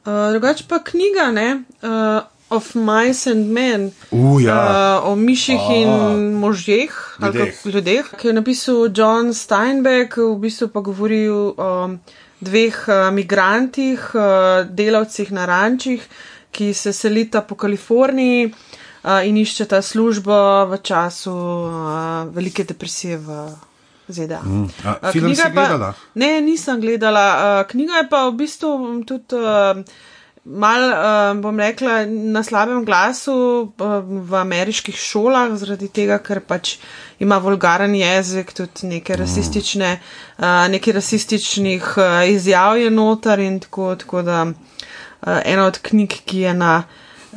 [0.04, 1.48] Uh, drugač pa knjiga, ne?
[1.80, 5.00] Uh, Of Mice and Men, Uh, ja.
[5.00, 5.90] uh, o miših in
[6.38, 7.54] možeh, ali Ljudeh.
[7.56, 11.88] kako ljudeh, ki je napisal John Steinbeck, v bistvu pa govori o
[12.40, 14.22] dveh uh, migrantih, uh,
[14.68, 16.04] delavcih na rančih,
[16.52, 20.36] ki se selita po Kaliforniji uh, in iščeta službo
[20.70, 21.72] v času uh,
[22.30, 23.48] velike depresije v
[24.08, 24.40] ZDA.
[24.42, 24.68] Mm.
[24.84, 25.94] A, Uh, film si pa- gledala?
[26.14, 27.26] Ne, nisem gledala.
[27.34, 28.72] Uh, knjiga je pa v bistvu
[29.04, 29.34] tudi.
[29.34, 29.84] Uh,
[30.46, 33.32] Mal, uh, bom rekla, na slabem glasu
[33.64, 36.74] uh, v ameriških šolah, zaradi tega, ker pač
[37.18, 39.94] ima vulgaren jezik, tudi neke rasistične,
[40.36, 46.12] uh, nekaj rasističnih uh, izjav je noter in tako, tako da uh, ena od knjig,
[46.28, 46.82] ki je na,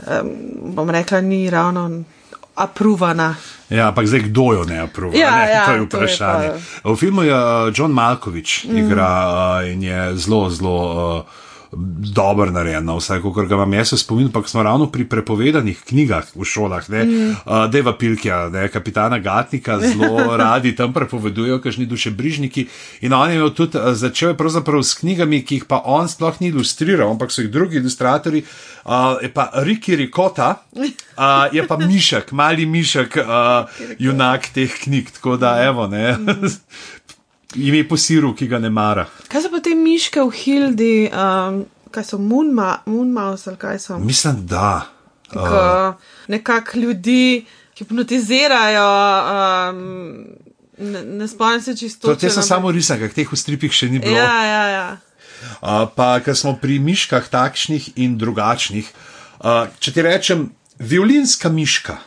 [0.03, 0.33] um,
[0.75, 2.03] bom rekla, ni ravno
[2.55, 3.35] apruvana.
[3.69, 5.11] Ja, ampak zdaj kdo jo ne aprova?
[5.17, 5.51] Ja, ne?
[5.51, 6.49] ja, to je to je vprašanje.
[6.83, 8.77] V filmu je uh, John Malkovič mm.
[8.77, 10.77] igra uh, in je zelo, zelo.
[11.19, 16.29] Uh, Dobro narejeno, vsaj kot ga imam jaz spomin, pa smo ravno pri prepovedanih knjigah
[16.35, 17.31] v šolah, ne, mm.
[17.45, 22.67] uh, Deva Pilkja, ne, kapitana Gatnika, zelo radi tam prepovedujejo, kažni dušebrižniki.
[23.01, 26.53] In on je tudi, uh, začel pravzaprav s knjigami, ki jih pa on sploh ni
[26.53, 28.45] ilustriral, ampak so jih drugi ilustratori.
[28.87, 30.87] Uh, je pa Riki Rikota, uh,
[31.51, 35.11] je pa Mišek, mali Mišek, uh, junak teh knjig.
[35.19, 36.15] Tako da, evo, ne.
[37.55, 39.05] Ime po siru, ki ga ne mara.
[39.31, 41.61] Kaj so pa te miške v Hildi, um,
[41.95, 43.99] kaj so Moonma, Moonmouse ali kaj so?
[43.99, 44.89] Mislim, da.
[45.31, 45.95] Uh.
[46.27, 47.45] Nekako ljudi
[47.77, 48.89] hipnotizirajo,
[49.71, 50.25] um,
[50.77, 52.07] ne, ne spomnim se čisto.
[52.07, 54.17] To, te so samo risanke, teh v stripih še ni bilo.
[54.17, 54.87] Ja, ja, ja.
[55.61, 58.91] Uh, pa, ker smo pri miškah takšnih in drugačnih.
[59.37, 60.47] Uh, če ti rečem,
[60.81, 61.99] violinska miška,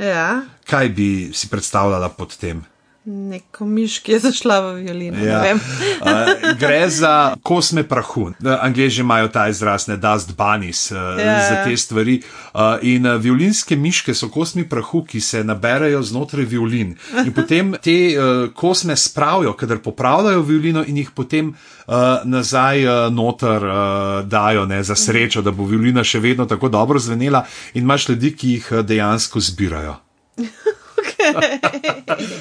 [0.00, 2.64] Ja, kaj bi si predstavljala pod tem?
[3.04, 5.24] Neko miš, ki je zašla v violino.
[5.24, 5.54] Ja.
[5.54, 6.10] Uh,
[6.60, 8.32] gre za kosme prahu.
[8.60, 11.48] Angliži imajo ta izraz, ne dust bunnies, uh, Ja.
[11.48, 12.22] za te stvari.
[12.54, 16.96] Uh, in uh, violinske miške so kosmi prahu, ki se naberajo znotraj violin.
[17.24, 21.94] In potem te uh, kosme spravijo, kadar popravljajo violino in jih potem uh,
[22.24, 26.98] nazaj uh, noter uh, dajo ne, za srečo, da bo violina še vedno tako dobro
[26.98, 27.44] zvenela.
[27.74, 29.96] In imaš ljudi, ki jih dejansko zbirajo.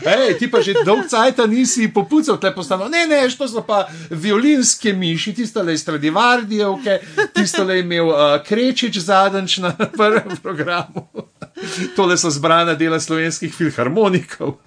[0.05, 2.89] Ej, ti pa že dolg cajt nisi popucal, te postano.
[2.89, 6.99] Ne, ne, to so pa violinske miši, tisto le Stradivardijevke,
[7.35, 11.07] tisto le imel uh, Krečič zadnjič na prvem programu.
[11.95, 14.57] Tole so zbrana dela slovenskih filharmonikov.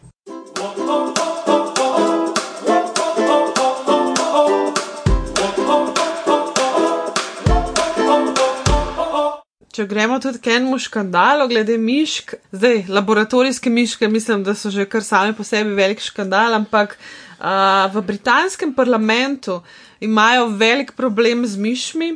[9.83, 14.85] Če gremo tudi k enemu škandalu, glede mišk, zdaj laboratorijske miške, mislim, da so že
[14.87, 19.57] kar same po sebi velik škandal, ampak uh, v britanskem parlamentu
[20.01, 22.13] imajo velik problem z mišmi.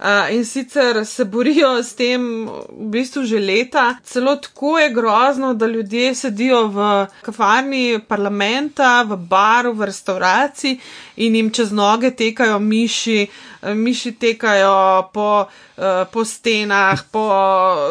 [0.00, 3.98] Uh, in sicer se borijo s tem v bistvu že leta.
[4.02, 6.88] Celo tako je grozno, da ljudje sedijo v
[7.20, 10.78] kafarni parlamenta, v baru, v restauraciji
[11.20, 17.24] in jim čez noge tekajo miši, uh, miši tekajo po, uh, po stenah, po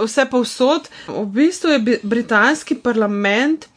[0.04, 0.90] vse povsod.
[1.08, 3.70] V bistvu je britanski parlament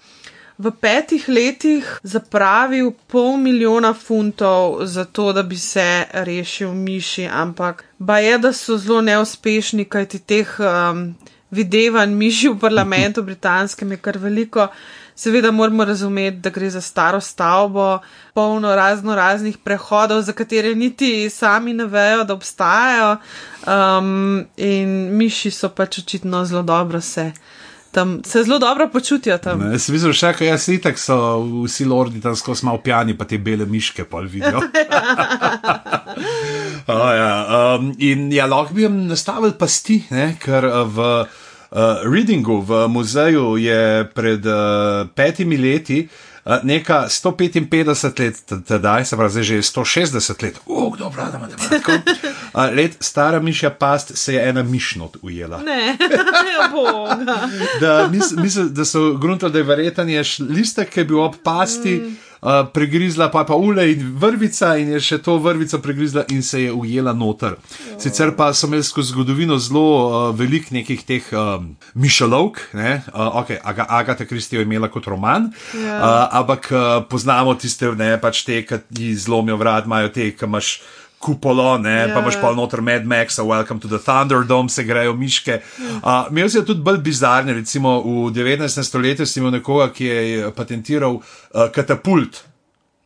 [0.63, 7.85] v petih letih zapravil pol milijona funtov za to, da bi se rešil miši, ampak
[7.99, 11.15] ba je, da so zelo neuspešni, kajti teh um,
[11.51, 14.69] videvanj miši v parlamentu britanskem je kar veliko.
[15.15, 17.99] Seveda moramo razumeti, da gre za staro stavbo,
[18.35, 23.17] polno razno raznih prehodov, za katere niti sami ne vejo, da obstajajo.
[23.67, 27.33] Um, in miši so pač očitno zelo dobro se.
[27.93, 29.61] Tam se zelo dobro počutijo tam.
[29.61, 31.17] Ne, Jaz videl, še kaj jaz itak so
[31.67, 34.63] vsi lordi tam skozi malo pijani, pa te bele miške pol vidijo.
[36.89, 37.33] oh, ja,
[37.77, 41.41] um, in ja, lahko bi jim nastavili pasti, ne, ker uh, v uh,
[42.05, 46.09] Readingu, v muzeju je pred uh, petimi leti.
[46.45, 51.93] uh, Neka 155 let tedaj, se pravi, zdaj že 160 let, oh, kdo brada matematiko.
[51.93, 55.59] Uh, let stara mišja past se je ena mišnot ujela.
[55.59, 57.49] Ne, ne boga.
[57.81, 60.05] da, mis, misl, da so gruntali, da je verjetno
[60.49, 62.17] listek, ki je bil ob pasti, mm.
[62.43, 66.63] Uh, pregrizla pa pa ule in vrvica, in je še to vrvico pregrizla in se
[66.67, 67.57] je ujela noter.
[67.99, 73.37] Sicer pa so imeli skozi zgodovino zelo uh, velik nekih teh um, mišelovk, ne, uh,
[73.43, 75.99] ok, Aga, Agata Kristi je imela kot roman, Ja.
[75.99, 80.81] uh, ampak uh, poznamo tiste, ne, pač te, ki zlomijo vrat, imajo te, ki imaš.
[81.23, 82.07] Kupolo, ne, ja.
[82.15, 85.61] pa imaš pa noter Mad Max, Welcome to the Thunderdome, se grejo miške.
[86.03, 88.83] Uh, imel si tudi bolj bizarne, recimo v 19.
[88.83, 92.43] stoletju si imel nekoga, ki je patentiral uh, katapult.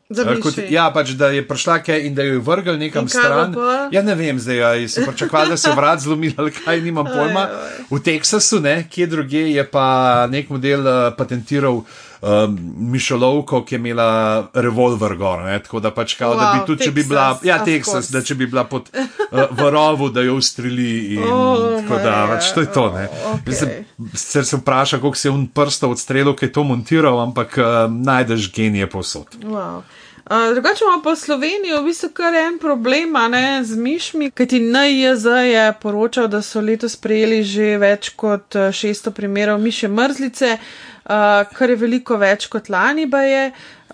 [0.09, 3.57] Uh, kot, ja, pač da je prišla kaj in da jo je vrgel nekam stran.
[3.91, 7.49] Ja, ne vem, zdaj ali se pričakovali, da se vrat zlomil ali kaj, nimam pojma.
[7.91, 11.83] V Teksasu, ne, kje druge je pa nek model uh, patentiral.
[12.23, 15.59] Um, Mišelovko, ki je imela revolver gor, ne?
[15.63, 17.93] tako da pač kao, wow, da bi tudi, če bi Texas, bila, ja, of Teksas,
[17.93, 18.13] course.
[18.13, 20.89] da če bi bila pod uh, v rovu, da jo ustreli
[21.19, 23.05] in Oh, tako da, pač to je to, ne.
[23.11, 23.45] oh, okej.
[23.53, 27.61] Mislim, Sicer se vpraša, koliko se je un prsta odstrelil, ki je to montiral, ampak
[27.61, 29.37] uh, najdeš genije posod.
[29.45, 29.85] Wow.
[30.27, 34.33] Uh, drugače imamo pa v Sloveniji v bistvu kar en problem a ne, z mišmi,
[34.35, 39.87] kajti NIJZ je poročal, da so letos prejeli že več kot eh, 600 primerov miše
[39.89, 43.43] mrzlice, uh, kar je veliko več kot lani ba je.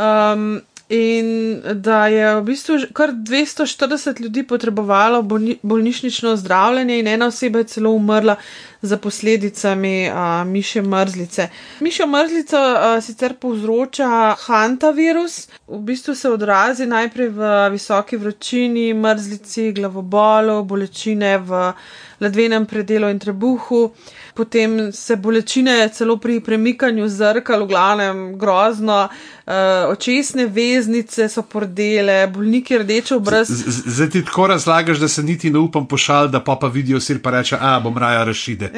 [0.00, 7.26] Um, In da je v bistvu kar 240 ljudi potrebovalo bolni, bolnišnično zdravljenje, in ena
[7.26, 8.36] oseba je celo umrla
[8.82, 11.48] za posledicami uh, miše mrzlice.
[11.80, 19.72] Mišjo mrzlico uh, sicer povzroča hantavirus, v bistvu se odrazi najprej v visoki vročini, mrzlici,
[19.72, 21.72] glavobolu, bolečine v
[22.20, 23.90] ledvenem predelu in trebuhu,
[24.34, 29.08] potem se bolečine celo pri premikanju zrkal, v glavnem grozno,
[29.46, 29.52] uh,
[29.88, 33.48] očesne veznice so pordele, bolniki rdeče obraz.
[33.50, 37.22] Zdaj ti tako razlagaš, da se niti ne upam pošal, da pa pa vidijo sir
[37.22, 38.70] pa reče, a bom raja rašide.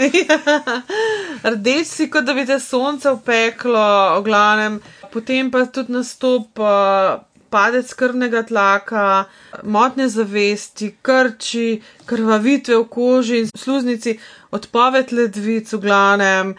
[1.54, 4.80] Rdeč si, kot da bi te sonce upeklo, v glavnem,
[5.12, 6.58] potem pa tudi nastop.
[6.58, 7.22] Uh,
[7.54, 9.28] Padec krvnega tlaka,
[9.62, 14.16] motne zavesti, krči, krvavitve v koži in sluznici,
[14.50, 16.50] odpoved ledvic v glavnem,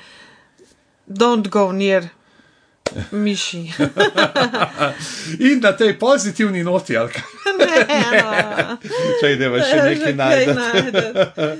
[1.04, 2.08] don't go near
[3.12, 3.72] Miši.
[5.50, 7.24] In na tej pozitivni noti, ali kaj.
[9.22, 10.54] Če idemo še nekaj najti.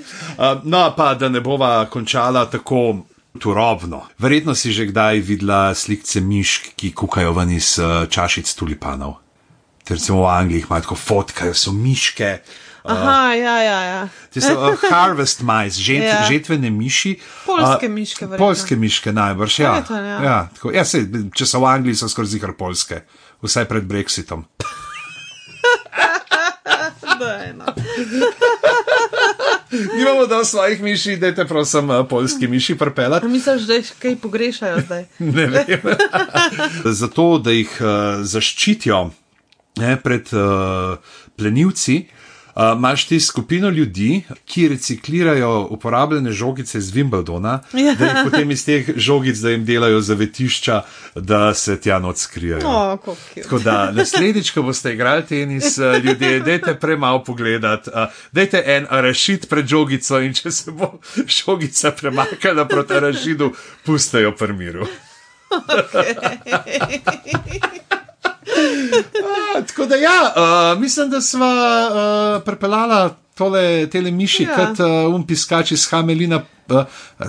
[0.72, 3.04] No, pa da ne bova končala tako.
[3.36, 3.98] Turobno.
[4.16, 9.18] Verjetno si že kdaj videla slike mišk, ki kukajo ven iz uh, čašic tulipanov.
[9.84, 12.30] Ter recimo v Angliji imajo tako fotkajo, so miške.
[12.88, 13.80] Aha, ja, ja.
[13.82, 14.08] ja.
[14.30, 16.24] Ti so uh, harvest mice, žet, Ja.
[16.28, 17.16] žetvene miši.
[17.46, 18.46] Polske Uh, miške, verjetno.
[18.46, 19.72] Polske miške najbrž, ja.
[19.72, 20.22] Verjetno, ja.
[20.22, 23.02] ja, tako, ja sej, če so v Angliji, so skoraj zikar polske,
[23.42, 24.44] vsaj pred Brexitom.
[27.16, 27.64] Daj, no.
[29.96, 33.26] Nimamo da svojih miši, dajte prosim uh, polski miši prepelati.
[33.26, 35.04] A misliš, da jih kaj pogrešajo zdaj?
[35.36, 35.66] Ne vem.
[36.84, 37.86] Zato, da jih uh,
[38.22, 39.10] zaščitijo
[39.76, 40.96] ne, pred uh,
[41.36, 42.15] plenilci, uh,
[42.56, 47.94] imaš ti skupino ljudi, ki reciklirajo uporabljene žogice iz Wimbledona, Ja.
[47.94, 50.82] da jih potem iz teh žogic, da jim delajo zavetišča,
[51.14, 52.60] da se tja noč skrijejo.
[52.64, 53.42] O, kako cute.
[53.42, 57.96] Tako da naslednjič, ko boste igrali tenis, ljudje, dajte premalo pogledati, uh,
[58.32, 63.52] dajte en arašid pred žogico in če se bo žogica premaknila proti arašidu,
[63.84, 64.86] pustejo pri miru.
[69.56, 74.56] A, tako da ja, uh, mislim, da smo uh, prepeljala tole tele miši, Ja.
[74.56, 76.42] kot uh, um piskač iz Hamelina.
[76.68, 76.82] Uh,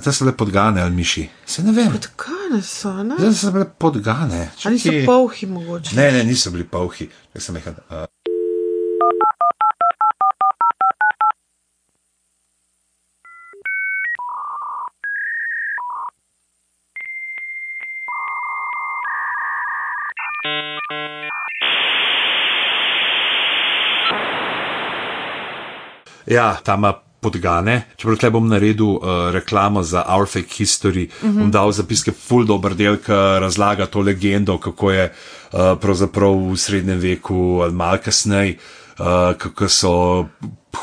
[0.03, 1.27] te so bile podgane ali miši?
[1.45, 1.91] Se ne vem.
[1.93, 3.15] Podkane so, ne?
[3.19, 4.49] Zdaj so bile podgane.
[4.65, 5.95] Ali so polhi mogoče?
[5.95, 7.09] Ne, ne, niso bili polhi.
[7.35, 8.05] Jaz sem rekel, uh,
[26.27, 27.81] Ja, tam ima podgane.
[27.97, 31.39] Čeprav tle bom naredil uh, reklamo za Our Fake History, uh -huh.
[31.39, 33.11] bom dal zapiske full dober del, ki
[33.41, 38.57] razlaga to legendo, kako je uh, pravzaprav v srednjem veku ali malo kasneje,
[38.99, 40.25] uh, kako so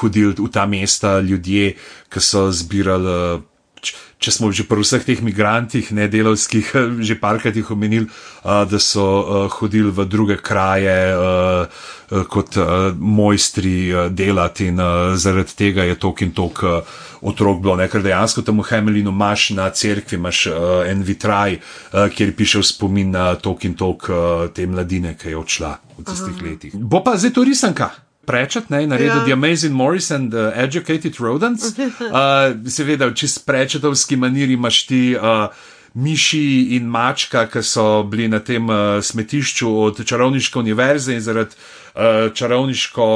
[0.01, 1.75] hodili v ta mesta ljudje,
[2.09, 3.43] ki so zbirali.
[3.85, 6.65] Uh, č- Če smo že pri vseh teh migrantih, ne delovskih,
[7.05, 11.69] že parkrat jih omenili, uh, da so uh, hodili v druge kraje uh,
[12.25, 16.81] kot uh, mojstri uh, delati in uh, zaradi tega je tok in tok uh,
[17.21, 17.77] otrok bilo.
[17.77, 17.89] Ne?
[17.93, 22.63] Ker dejansko tam v Hemelinu imaš na cerkvi imaš, uh, en vitraj, uh, kjer piše
[22.65, 24.17] spomin na tok in tok uh,
[24.57, 26.73] te mladine, ki je odšla v tistih letih.
[26.73, 27.93] Bo pa zdaj to risanka.
[28.27, 29.25] Prečet, ne, naredil Ja.
[29.25, 31.73] The Amazing Morris and the Educated Rodents.
[32.15, 35.49] Uh, seveda, v čist prečetovski maniri imaš ti uh,
[35.95, 41.57] miši in mačka, ki so bili na tem uh, smetišču od čarovniške univerze in zaradi
[41.57, 41.84] uh,
[42.35, 43.07] čarovniško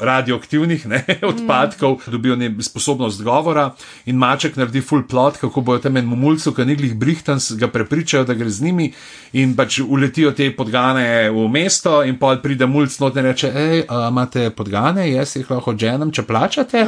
[0.00, 2.10] radioaktivnih ne, odpadkov mm.
[2.12, 3.74] dobijo ne, sposobnost govora
[4.06, 8.24] in maček naredi full plot, kako bojo tam enemu mulcu, ki niglih brihtans, ga prepričajo,
[8.24, 8.92] da gre z njimi
[9.32, 13.82] in pač uletijo te podgane v mesto in pol pride mulc not in reče, hej,
[14.08, 16.86] imate podgane, jaz jih lahko odženem, če plačate.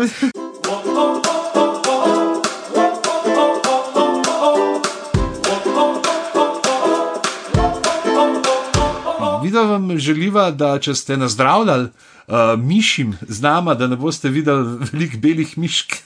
[9.90, 15.16] Vam želiva, da če ste nazdravljali uh, mišim z nama, da ne boste videli velik
[15.18, 15.96] belih mišk.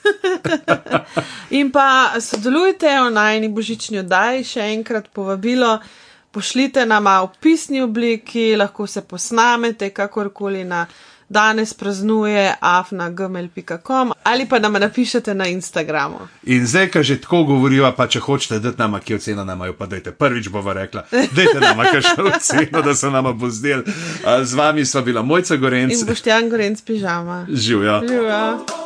[1.59, 5.79] In pa sodelujte v najni božični oddaji, še enkrat povabilo.
[6.35, 10.87] Pošljite nama v pisni obliki, lahko se posnamete, kakorkoli na
[11.29, 16.19] danes praznuje afnagmail.com ali pa nam napišete na Instagramu.
[16.43, 19.73] In zdaj, ko že tako govoriva, pa če hočete, da nama kje ocena nama jo,
[19.73, 23.83] pa dajte prvič bova rekla, dajte nama kakšno oceno, da se nama bo zdel.
[24.43, 27.47] Z vami sva bila Mojca Gorenc, In boštjan Gorenc pižama.
[27.51, 28.01] živijo.
[28.09, 28.84] Živijo.